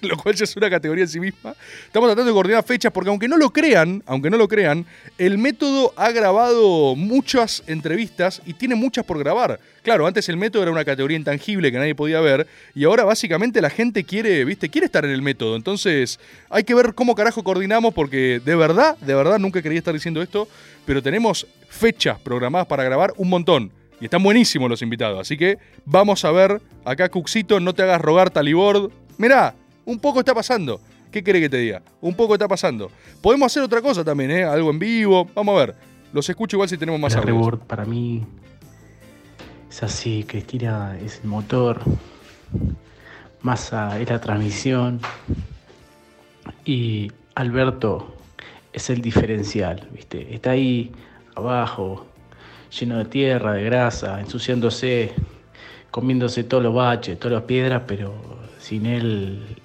[0.08, 1.54] lo cual ya es una categoría en sí misma.
[1.86, 4.86] Estamos tratando de coordinar fechas porque aunque no lo crean, aunque no lo crean,
[5.18, 9.60] el método ha grabado muchas entrevistas y tiene muchas por grabar.
[9.82, 13.60] Claro, antes el método era una categoría intangible que nadie podía ver y ahora básicamente
[13.60, 14.68] la gente quiere, ¿viste?
[14.68, 15.56] Quiere estar en el método.
[15.56, 19.94] Entonces, hay que ver cómo carajo coordinamos porque de verdad, de verdad nunca quería estar
[19.94, 20.48] diciendo esto,
[20.84, 23.72] pero tenemos fechas programadas para grabar un montón.
[24.00, 25.20] Y están buenísimos los invitados.
[25.20, 26.60] Así que vamos a ver.
[26.84, 28.90] Acá, Cuxito, no te hagas rogar, Talibord.
[29.18, 29.54] Mirá,
[29.90, 30.80] un poco está pasando.
[31.10, 31.82] ¿Qué quiere que te diga?
[32.00, 32.90] Un poco está pasando.
[33.20, 34.44] Podemos hacer otra cosa también, ¿eh?
[34.44, 35.28] Algo en vivo.
[35.34, 35.74] Vamos a ver.
[36.12, 37.58] Los escucho igual si tenemos más audios.
[37.66, 38.24] Para mí
[39.68, 41.80] es así, Cristina es el motor,
[43.42, 45.00] Massa es la transmisión
[46.64, 48.16] y Alberto
[48.72, 50.34] es el diferencial, ¿viste?
[50.34, 50.92] Está ahí
[51.36, 52.06] abajo,
[52.78, 55.12] lleno de tierra, de grasa, ensuciándose,
[55.90, 58.14] comiéndose todos los baches, todas las piedras, pero
[58.58, 59.59] sin él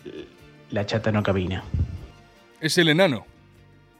[0.71, 1.63] la chata no camina.
[2.61, 3.25] Es el enano.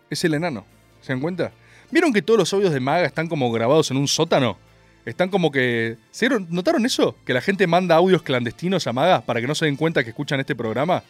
[0.10, 0.66] Es el enano.
[1.02, 1.52] ¿Se dan cuenta?
[1.92, 4.58] ¿Vieron que todos los audios de Maga están como grabados en un sótano?
[5.06, 5.98] Están como que.
[6.12, 7.16] ¿Se dieron- ¿Notaron eso?
[7.26, 10.10] Que la gente manda audios clandestinos a Maga para que no se den cuenta que
[10.10, 11.04] escuchan este programa.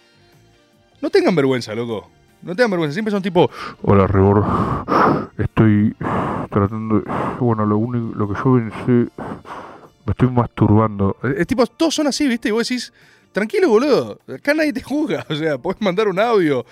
[1.01, 2.09] No tengan vergüenza, loco.
[2.41, 2.93] No tengan vergüenza.
[2.93, 3.49] Siempre son tipo.
[3.83, 4.45] Hola, Rebor.
[5.37, 5.95] Estoy
[6.49, 7.11] tratando de...
[7.39, 9.11] Bueno, lo único, lo que yo pensé...
[10.05, 11.17] Me estoy masturbando.
[11.37, 12.49] Es tipo, todos son así, ¿viste?
[12.49, 12.93] Y vos decís,
[13.31, 14.19] tranquilo, boludo.
[14.27, 15.25] Acá nadie te juzga.
[15.29, 16.65] O sea, podés mandar un audio.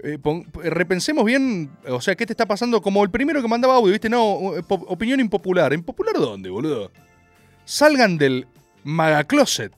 [0.00, 2.80] Eh, pon- repensemos bien, o sea, ¿qué te está pasando?
[2.80, 4.08] Como el primero que mandaba audio, ¿viste?
[4.08, 5.72] No, eh, opinión impopular.
[5.72, 6.90] ¿Impopular dónde, boludo?
[7.64, 8.46] Salgan del
[8.84, 9.72] Magacloset.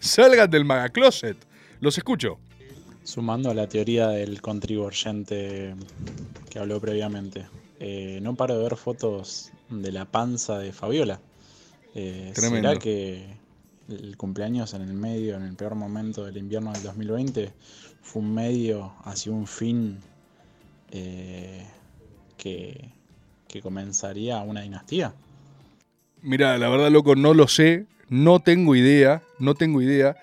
[0.00, 1.36] Salgan del Magacloset.
[1.80, 2.38] Los escucho.
[3.04, 5.74] Sumando a la teoría del contribuyente
[6.50, 7.46] que habló previamente,
[7.80, 11.20] eh, no paro de ver fotos de la panza de Fabiola.
[12.00, 12.68] Eh, Tremendo.
[12.68, 13.24] ¿Será que
[13.88, 17.52] el cumpleaños en el medio, en el peor momento del invierno del 2020,
[18.02, 19.98] fue un medio hacia un fin
[20.92, 21.66] eh,
[22.36, 22.88] que,
[23.48, 25.12] que comenzaría una dinastía?
[26.22, 27.86] Mira, la verdad, loco, no lo sé.
[28.08, 29.22] No tengo idea.
[29.40, 30.16] No tengo idea.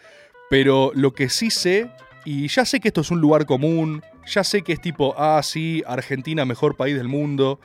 [0.49, 1.91] Pero lo que sí sé,
[2.23, 4.01] y ya sé que esto es un lugar común.
[4.26, 7.59] Ya sé que es tipo, ah, sí, Argentina, mejor país del mundo.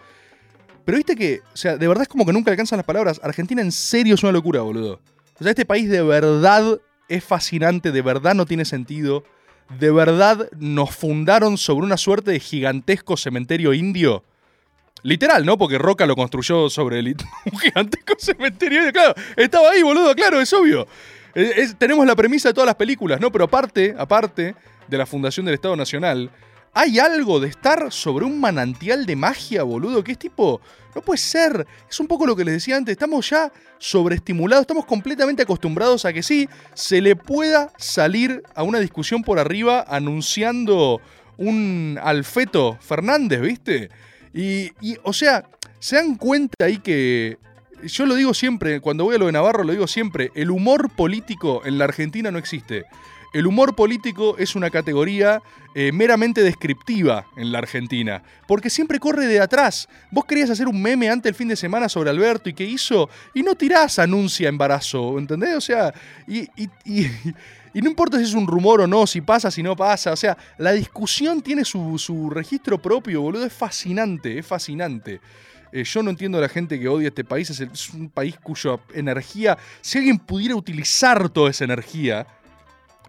[0.84, 3.20] Pero viste que, o sea, de verdad es como que nunca alcanzan las palabras.
[3.22, 5.00] Argentina en serio es una locura, boludo.
[5.38, 9.24] O sea, este país de verdad es fascinante, de verdad no tiene sentido.
[9.78, 14.24] De verdad nos fundaron sobre una suerte de gigantesco cementerio indio.
[15.02, 15.56] Literal, ¿no?
[15.56, 17.16] Porque Roca lo construyó sobre el-
[17.52, 18.92] un gigantesco cementerio indio.
[18.92, 20.86] Claro, estaba ahí, boludo, claro, es obvio.
[21.78, 23.30] Tenemos la premisa de todas las películas, ¿no?
[23.30, 24.54] Pero aparte, aparte
[24.88, 26.30] de la fundación del Estado Nacional,
[26.72, 30.60] hay algo de estar sobre un manantial de magia, boludo, que es tipo,
[30.94, 31.66] no puede ser.
[31.88, 36.12] Es un poco lo que les decía antes, estamos ya sobreestimulados, estamos completamente acostumbrados a
[36.12, 41.00] que sí, se le pueda salir a una discusión por arriba anunciando
[41.36, 43.90] un Alfeto Fernández, ¿viste?
[44.32, 45.48] Y, y, o sea,
[45.78, 47.38] se dan cuenta ahí que
[47.82, 50.90] yo lo digo siempre, cuando voy a lo de Navarro lo digo siempre, el humor
[50.94, 52.84] político en la Argentina no existe.
[53.32, 55.40] El humor político es una categoría
[55.76, 59.88] eh, meramente descriptiva en la Argentina, porque siempre corre de atrás.
[60.10, 63.08] Vos querías hacer un meme antes del fin de semana sobre Alberto y qué hizo,
[63.32, 65.54] y no tirás anuncia embarazo, ¿entendés?
[65.54, 65.94] O sea,
[66.26, 66.48] y,
[67.74, 70.36] no importa si es un rumor o no, si pasa, si no pasa, o sea,
[70.58, 75.20] la discusión tiene su, registro propio, boludo, es fascinante, es fascinante.
[75.72, 78.10] Eh, yo no entiendo a la gente que odia este país, es, el- es un
[78.10, 82.26] país cuya energía, si alguien pudiera utilizar toda esa energía,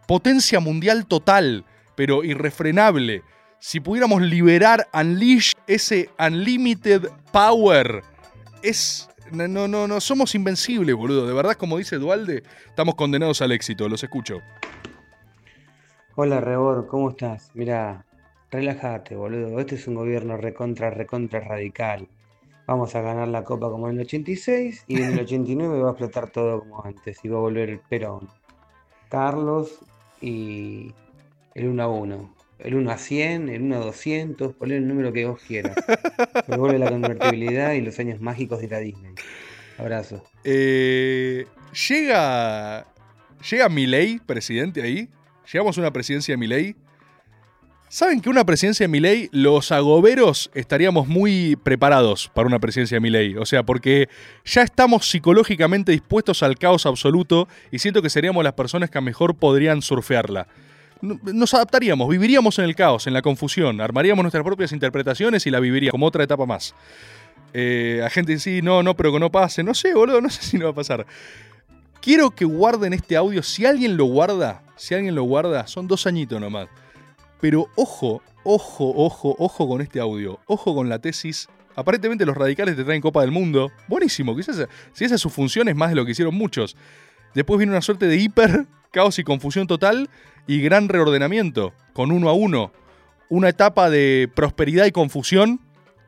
[0.07, 3.23] potencia mundial total, pero irrefrenable.
[3.59, 8.03] Si pudiéramos liberar, unleash ese unlimited power,
[8.63, 9.07] es.
[9.31, 11.25] No, no, no, somos invencibles, boludo.
[11.25, 13.87] De verdad, como dice Dualde, estamos condenados al éxito.
[13.87, 14.41] Los escucho.
[16.15, 17.51] Hola Rebor, ¿cómo estás?
[17.53, 18.05] Mira,
[18.49, 19.59] relájate, boludo.
[19.59, 22.09] Este es un gobierno recontra, recontra radical.
[22.67, 25.91] Vamos a ganar la copa como en el 86 y en el 89 va a
[25.91, 28.27] explotar todo como antes y va a volver el Perón.
[29.09, 29.79] Carlos
[30.22, 30.93] y
[31.55, 32.36] el 1 a 1.
[32.59, 35.76] El 1 a 100, el 1 a 200, ponle el número que vos quieras.
[36.47, 39.13] Pero vuelve la convertibilidad y los años mágicos de la Disney.
[39.78, 40.24] Abrazo.
[40.43, 41.45] Eh,
[41.89, 42.86] llega.
[43.49, 45.09] Llega Milei, presidente ahí.
[45.51, 46.76] Llegamos a una presidencia de Milei.
[47.93, 53.01] ¿Saben que una presidencia de Milei, los agoberos estaríamos muy preparados para una presidencia de
[53.01, 53.35] Milei?
[53.35, 54.07] O sea, porque
[54.45, 59.35] ya estamos psicológicamente dispuestos al caos absoluto y siento que seríamos las personas que mejor
[59.35, 60.47] podrían surfearla.
[61.01, 65.51] No- Nos adaptaríamos, viviríamos en el caos, en la confusión, armaríamos nuestras propias interpretaciones y
[65.51, 66.73] la viviríamos como otra etapa más.
[67.53, 69.63] Eh, a gente sí, no, no, pero que no pase.
[69.63, 71.05] No sé, boludo, no sé si no va a pasar.
[72.01, 73.43] Quiero que guarden este audio.
[73.43, 76.69] Si alguien lo guarda, si alguien lo guarda, son dos añitos nomás.
[77.41, 80.39] Pero ojo, ojo, ojo, ojo con este audio.
[80.45, 81.49] Ojo con la tesis.
[81.75, 83.71] Aparentemente los radicales te traen Copa del Mundo.
[83.87, 86.77] Buenísimo, quizás si esa es su función es más de lo que hicieron muchos.
[87.33, 90.09] Después viene una suerte de hiper, caos y confusión total
[90.47, 92.71] y gran reordenamiento, con uno a uno.
[93.29, 95.61] Una etapa de prosperidad y confusión,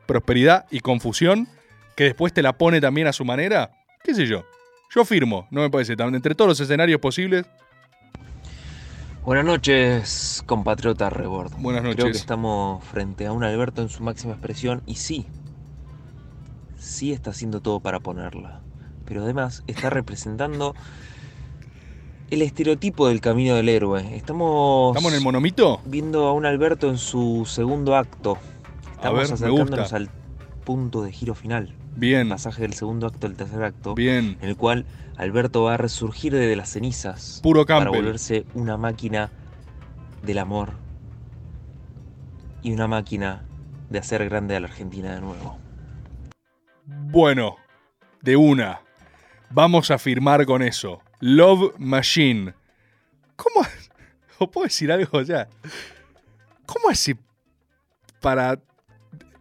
[0.06, 1.48] prosperidad y confusión,
[1.96, 3.70] que después te la pone también a su manera.
[4.02, 4.44] ¿Qué sé yo?
[4.94, 5.94] Yo firmo, no me parece.
[5.98, 7.46] Entre todos los escenarios posibles,
[9.24, 11.52] Buenas noches, compatriota Rebord.
[11.58, 12.16] Buenas Creo que noches.
[12.20, 15.24] estamos frente a un Alberto en su máxima expresión y sí,
[16.78, 18.60] sí está haciendo todo para ponerla.
[19.06, 20.74] Pero además está representando
[22.30, 24.14] el estereotipo del camino del héroe.
[24.14, 25.80] Estamos, ¿Estamos en el monomito?
[25.86, 28.36] viendo a un Alberto en su segundo acto.
[28.92, 30.10] Estamos ver, acercándonos al
[30.64, 31.74] punto de giro final.
[31.96, 32.28] Bien.
[32.28, 33.94] Pasaje del segundo acto al tercer acto.
[33.94, 34.36] Bien.
[34.42, 34.84] En el cual
[35.16, 37.40] Alberto va a resurgir de las cenizas.
[37.42, 39.30] Puro Para volverse una máquina
[40.22, 40.72] del amor.
[42.62, 43.44] Y una máquina
[43.90, 45.58] de hacer grande a la Argentina de nuevo.
[46.86, 47.56] Bueno,
[48.22, 48.80] de una.
[49.50, 51.00] Vamos a firmar con eso.
[51.20, 52.54] Love Machine.
[53.36, 53.66] ¿Cómo?
[54.38, 55.48] ¿O puedo decir algo ya?
[56.66, 57.16] ¿Cómo hace
[58.20, 58.58] para...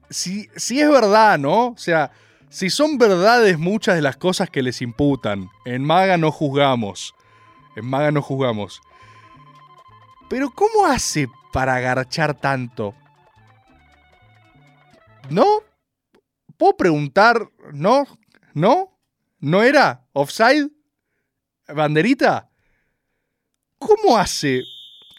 [0.09, 1.69] Si, si es verdad, ¿no?
[1.69, 2.11] O sea,
[2.53, 5.49] si son verdades muchas de las cosas que les imputan.
[5.65, 7.15] En Maga no juzgamos.
[7.75, 8.79] En Maga no juzgamos.
[10.29, 12.93] Pero ¿cómo hace para agarchar tanto?
[15.31, 15.63] ¿No?
[16.55, 17.49] ¿Puedo preguntar?
[17.73, 18.05] ¿No?
[18.53, 18.99] ¿No?
[19.39, 20.05] ¿No era?
[20.13, 20.69] ¿Offside?
[21.67, 22.51] ¿Banderita?
[23.79, 24.61] ¿Cómo hace?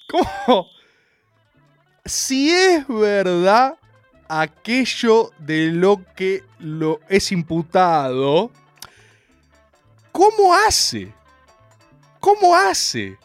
[0.08, 0.68] ¿Cómo?
[2.06, 3.78] Si es verdad
[4.28, 8.50] aquello de lo que lo es imputado,
[10.12, 11.12] ¿cómo hace?
[12.20, 13.18] ¿Cómo hace?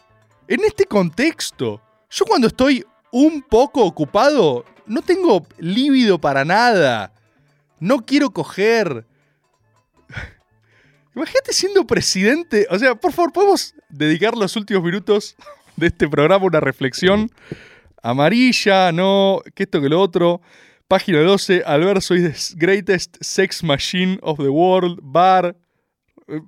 [0.46, 1.80] En este contexto,
[2.10, 7.12] yo cuando estoy un poco ocupado, no tengo líbido para nada.
[7.78, 9.06] No quiero coger.
[11.14, 12.66] Imagínate siendo presidente.
[12.70, 15.36] O sea, por favor, podemos dedicar los últimos minutos
[15.76, 17.30] de este programa a una reflexión
[18.02, 20.40] amarilla, no, que esto que lo otro.
[20.90, 25.54] Página 12, Albert, soy the greatest sex machine of the world, bar.
[26.26, 26.40] Eh,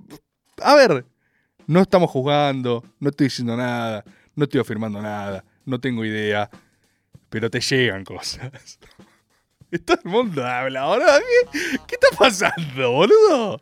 [0.61, 1.05] A ver,
[1.68, 4.03] no estamos jugando, no estoy diciendo nada,
[4.34, 6.51] no estoy afirmando nada, no tengo idea,
[7.30, 8.51] pero te llegan cosas.
[9.86, 11.20] Todo el mundo habla ahora.
[11.53, 13.61] ¿Qué, qué está pasando, boludo?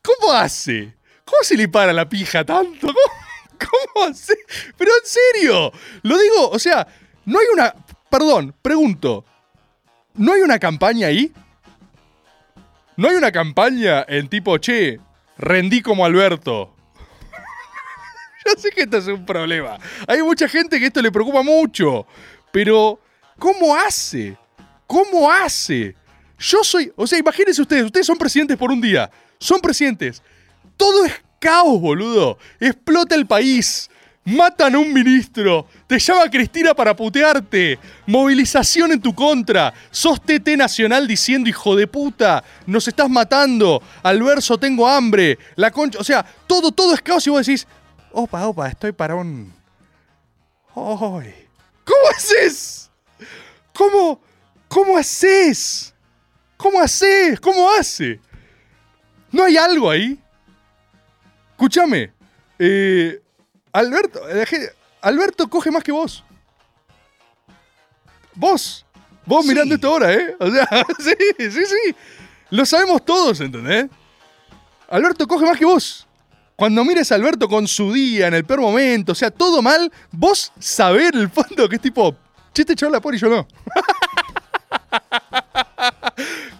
[0.00, 0.94] ¿Cómo hace?
[1.26, 2.86] ¿Cómo se le para la pija tanto?
[2.86, 4.34] ¿Cómo, cómo hace?
[4.78, 5.72] Pero en serio,
[6.04, 6.86] lo digo, o sea,
[7.26, 7.74] no hay una.
[8.08, 9.26] Perdón, pregunto.
[10.16, 11.32] ¿No hay una campaña ahí?
[12.96, 14.98] ¿No hay una campaña en tipo, che,
[15.36, 16.74] rendí como Alberto?
[18.44, 19.78] Yo sé que esto es un problema.
[20.08, 22.06] Hay mucha gente que esto le preocupa mucho.
[22.50, 22.98] Pero,
[23.38, 24.36] ¿cómo hace?
[24.86, 25.94] ¿Cómo hace?
[26.38, 30.22] Yo soy, o sea, imagínense ustedes, ustedes son presidentes por un día, son presidentes.
[30.76, 32.38] Todo es caos, boludo.
[32.60, 33.90] Explota el país.
[34.26, 35.66] Matan a un ministro.
[35.86, 37.78] Te llama Cristina para putearte.
[38.06, 39.72] Movilización en tu contra.
[39.90, 43.80] Sos TT Nacional diciendo, hijo de puta, nos estás matando.
[44.02, 45.38] Al verso tengo hambre.
[45.54, 46.00] La concha.
[46.00, 47.68] O sea, todo, todo es caos y vos decís,
[48.10, 49.54] opa, opa, estoy para un.
[51.84, 52.90] ¿Cómo haces?
[53.72, 54.20] ¿Cómo?
[54.66, 55.94] ¿Cómo haces?
[56.56, 57.38] ¿Cómo haces?
[57.38, 58.20] ¿Cómo hace?
[59.30, 60.18] ¿No hay algo ahí?
[61.52, 62.12] Escúchame.
[62.58, 63.20] eh,
[63.76, 64.72] Alberto, gente-
[65.02, 66.24] Alberto coge más que vos.
[68.34, 68.86] Vos.
[69.26, 70.34] Vos mirando esto ahora, ¿eh?
[70.38, 70.66] O sea,
[70.98, 71.14] sí,
[71.50, 71.94] sí, sí.
[72.50, 73.86] Lo sabemos todos, ¿entendés?
[74.88, 76.06] Alberto coge más que vos.
[76.54, 79.92] Cuando mires a Alberto con su día, en el peor momento, o sea, todo mal,
[80.10, 82.16] vos sabés en el fondo que es tipo,
[82.54, 83.46] che, este chaval la pone y yo no.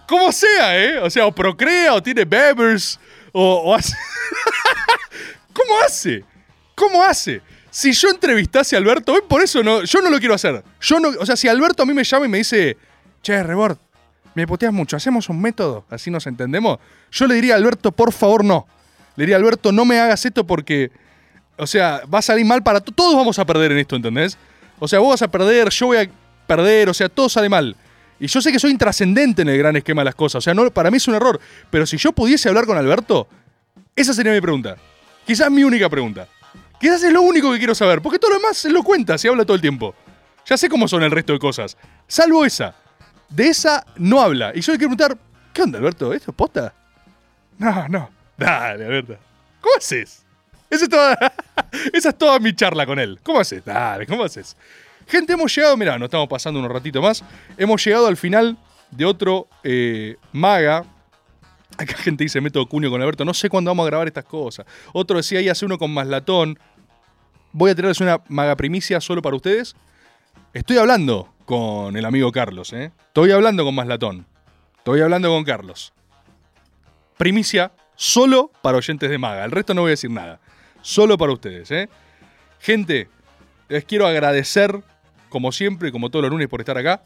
[0.07, 0.99] Como sea, ¿eh?
[0.99, 2.99] O sea, o procrea, o tiene bebers,
[3.31, 3.95] o, o hace...
[5.53, 6.23] ¿Cómo hace?
[6.77, 7.41] ¿Cómo hace?
[7.71, 10.63] Si yo entrevistase a Alberto, hoy por eso no, yo no lo quiero hacer.
[10.79, 12.77] Yo no, o sea, si Alberto a mí me llama y me dice,
[13.23, 13.77] che, Rebord,
[14.35, 16.77] me puteas mucho, hacemos un método, así nos entendemos.
[17.11, 18.67] Yo le diría a Alberto, por favor, no.
[19.15, 20.91] Le diría, Alberto, no me hagas esto porque,
[21.57, 24.37] o sea, va a salir mal para to- todos vamos a perder en esto, ¿entendés?
[24.77, 26.07] O sea, vos vas a perder, yo voy a
[26.45, 27.75] perder, o sea, todo sale mal.
[28.19, 30.53] Y yo sé que soy intrascendente en el gran esquema de las cosas, o sea,
[30.53, 31.39] no, para mí es un error.
[31.71, 33.27] Pero si yo pudiese hablar con Alberto,
[33.95, 34.77] esa sería mi pregunta.
[35.25, 36.27] Quizás mi única pregunta.
[36.79, 39.27] Quizás es lo único que quiero saber, porque todo lo demás se lo cuenta, se
[39.27, 39.95] habla todo el tiempo.
[40.45, 41.77] Ya sé cómo son el resto de cosas.
[42.07, 42.75] Salvo esa.
[43.29, 44.51] De esa no habla.
[44.55, 45.17] Y yo le quiero preguntar,
[45.53, 46.13] ¿qué onda, Alberto?
[46.13, 46.73] ¿Esto es posta?
[47.57, 48.09] No, no.
[48.37, 49.17] Dale, Alberto.
[49.59, 50.23] ¿Cómo haces?
[50.69, 51.33] Esa es toda,
[51.93, 53.19] esa es toda mi charla con él.
[53.23, 53.63] ¿Cómo haces?
[53.65, 54.55] Dale, ¿cómo haces?
[55.07, 57.23] Gente, hemos llegado, mirá, nos estamos pasando un ratito más.
[57.57, 58.57] Hemos llegado al final
[58.91, 60.85] de otro eh, maga.
[61.77, 63.25] Acá gente dice método cuño con Alberto.
[63.25, 64.65] No sé cuándo vamos a grabar estas cosas.
[64.93, 66.57] Otro decía ahí hace uno con Maslatón.
[67.51, 69.75] Voy a traerles una maga primicia solo para ustedes.
[70.53, 72.91] Estoy hablando con el amigo Carlos, ¿eh?
[73.07, 74.25] Estoy hablando con Maslatón.
[74.77, 75.93] Estoy hablando con Carlos.
[77.17, 79.43] Primicia solo para oyentes de maga.
[79.43, 80.39] El resto no voy a decir nada.
[80.81, 81.89] Solo para ustedes, ¿eh?
[82.59, 83.09] Gente,
[83.69, 84.81] les quiero agradecer,
[85.29, 87.03] como siempre, como todos los lunes, por estar acá.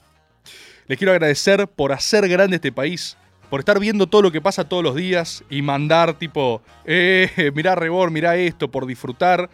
[0.88, 3.18] Les quiero agradecer por hacer grande este país,
[3.52, 7.76] por estar viendo todo lo que pasa todos los días y mandar tipo, eh, mirá
[7.76, 9.49] Rebor, mirá esto, por disfrutar.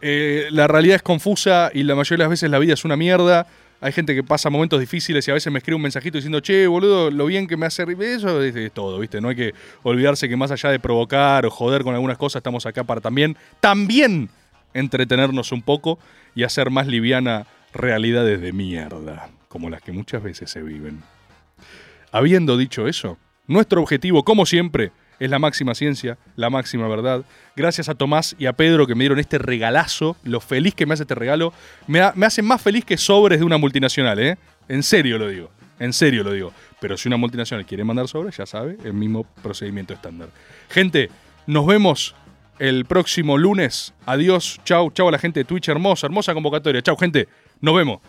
[0.00, 2.96] Eh, la realidad es confusa y la mayoría de las veces la vida es una
[2.96, 3.46] mierda.
[3.82, 6.66] Hay gente que pasa momentos difíciles y a veces me escribe un mensajito diciendo, che,
[6.66, 7.84] boludo, lo bien que me hace.
[8.00, 9.20] Eso es, es todo, ¿viste?
[9.20, 12.64] No hay que olvidarse que más allá de provocar o joder con algunas cosas, estamos
[12.64, 14.30] acá para también, también
[14.72, 15.98] entretenernos un poco
[16.34, 21.02] y hacer más liviana realidades de mierda, como las que muchas veces se viven.
[22.12, 27.24] Habiendo dicho eso, nuestro objetivo, como siempre, es la máxima ciencia, la máxima verdad.
[27.56, 30.94] Gracias a Tomás y a Pedro que me dieron este regalazo, lo feliz que me
[30.94, 31.52] hace este regalo.
[31.86, 34.36] Me, ha- me hace más feliz que sobres de una multinacional, ¿eh?
[34.68, 36.52] En serio lo digo, en serio lo digo.
[36.80, 40.28] Pero si una multinacional quiere mandar sobres, ya sabe, el mismo procedimiento estándar.
[40.68, 41.08] Gente,
[41.46, 42.14] nos vemos
[42.58, 43.94] el próximo lunes.
[44.04, 46.82] Adiós, chau, chau a la gente de Twitch, hermosa, hermosa convocatoria.
[46.82, 47.26] Chau, gente,
[47.62, 48.00] nos vemos.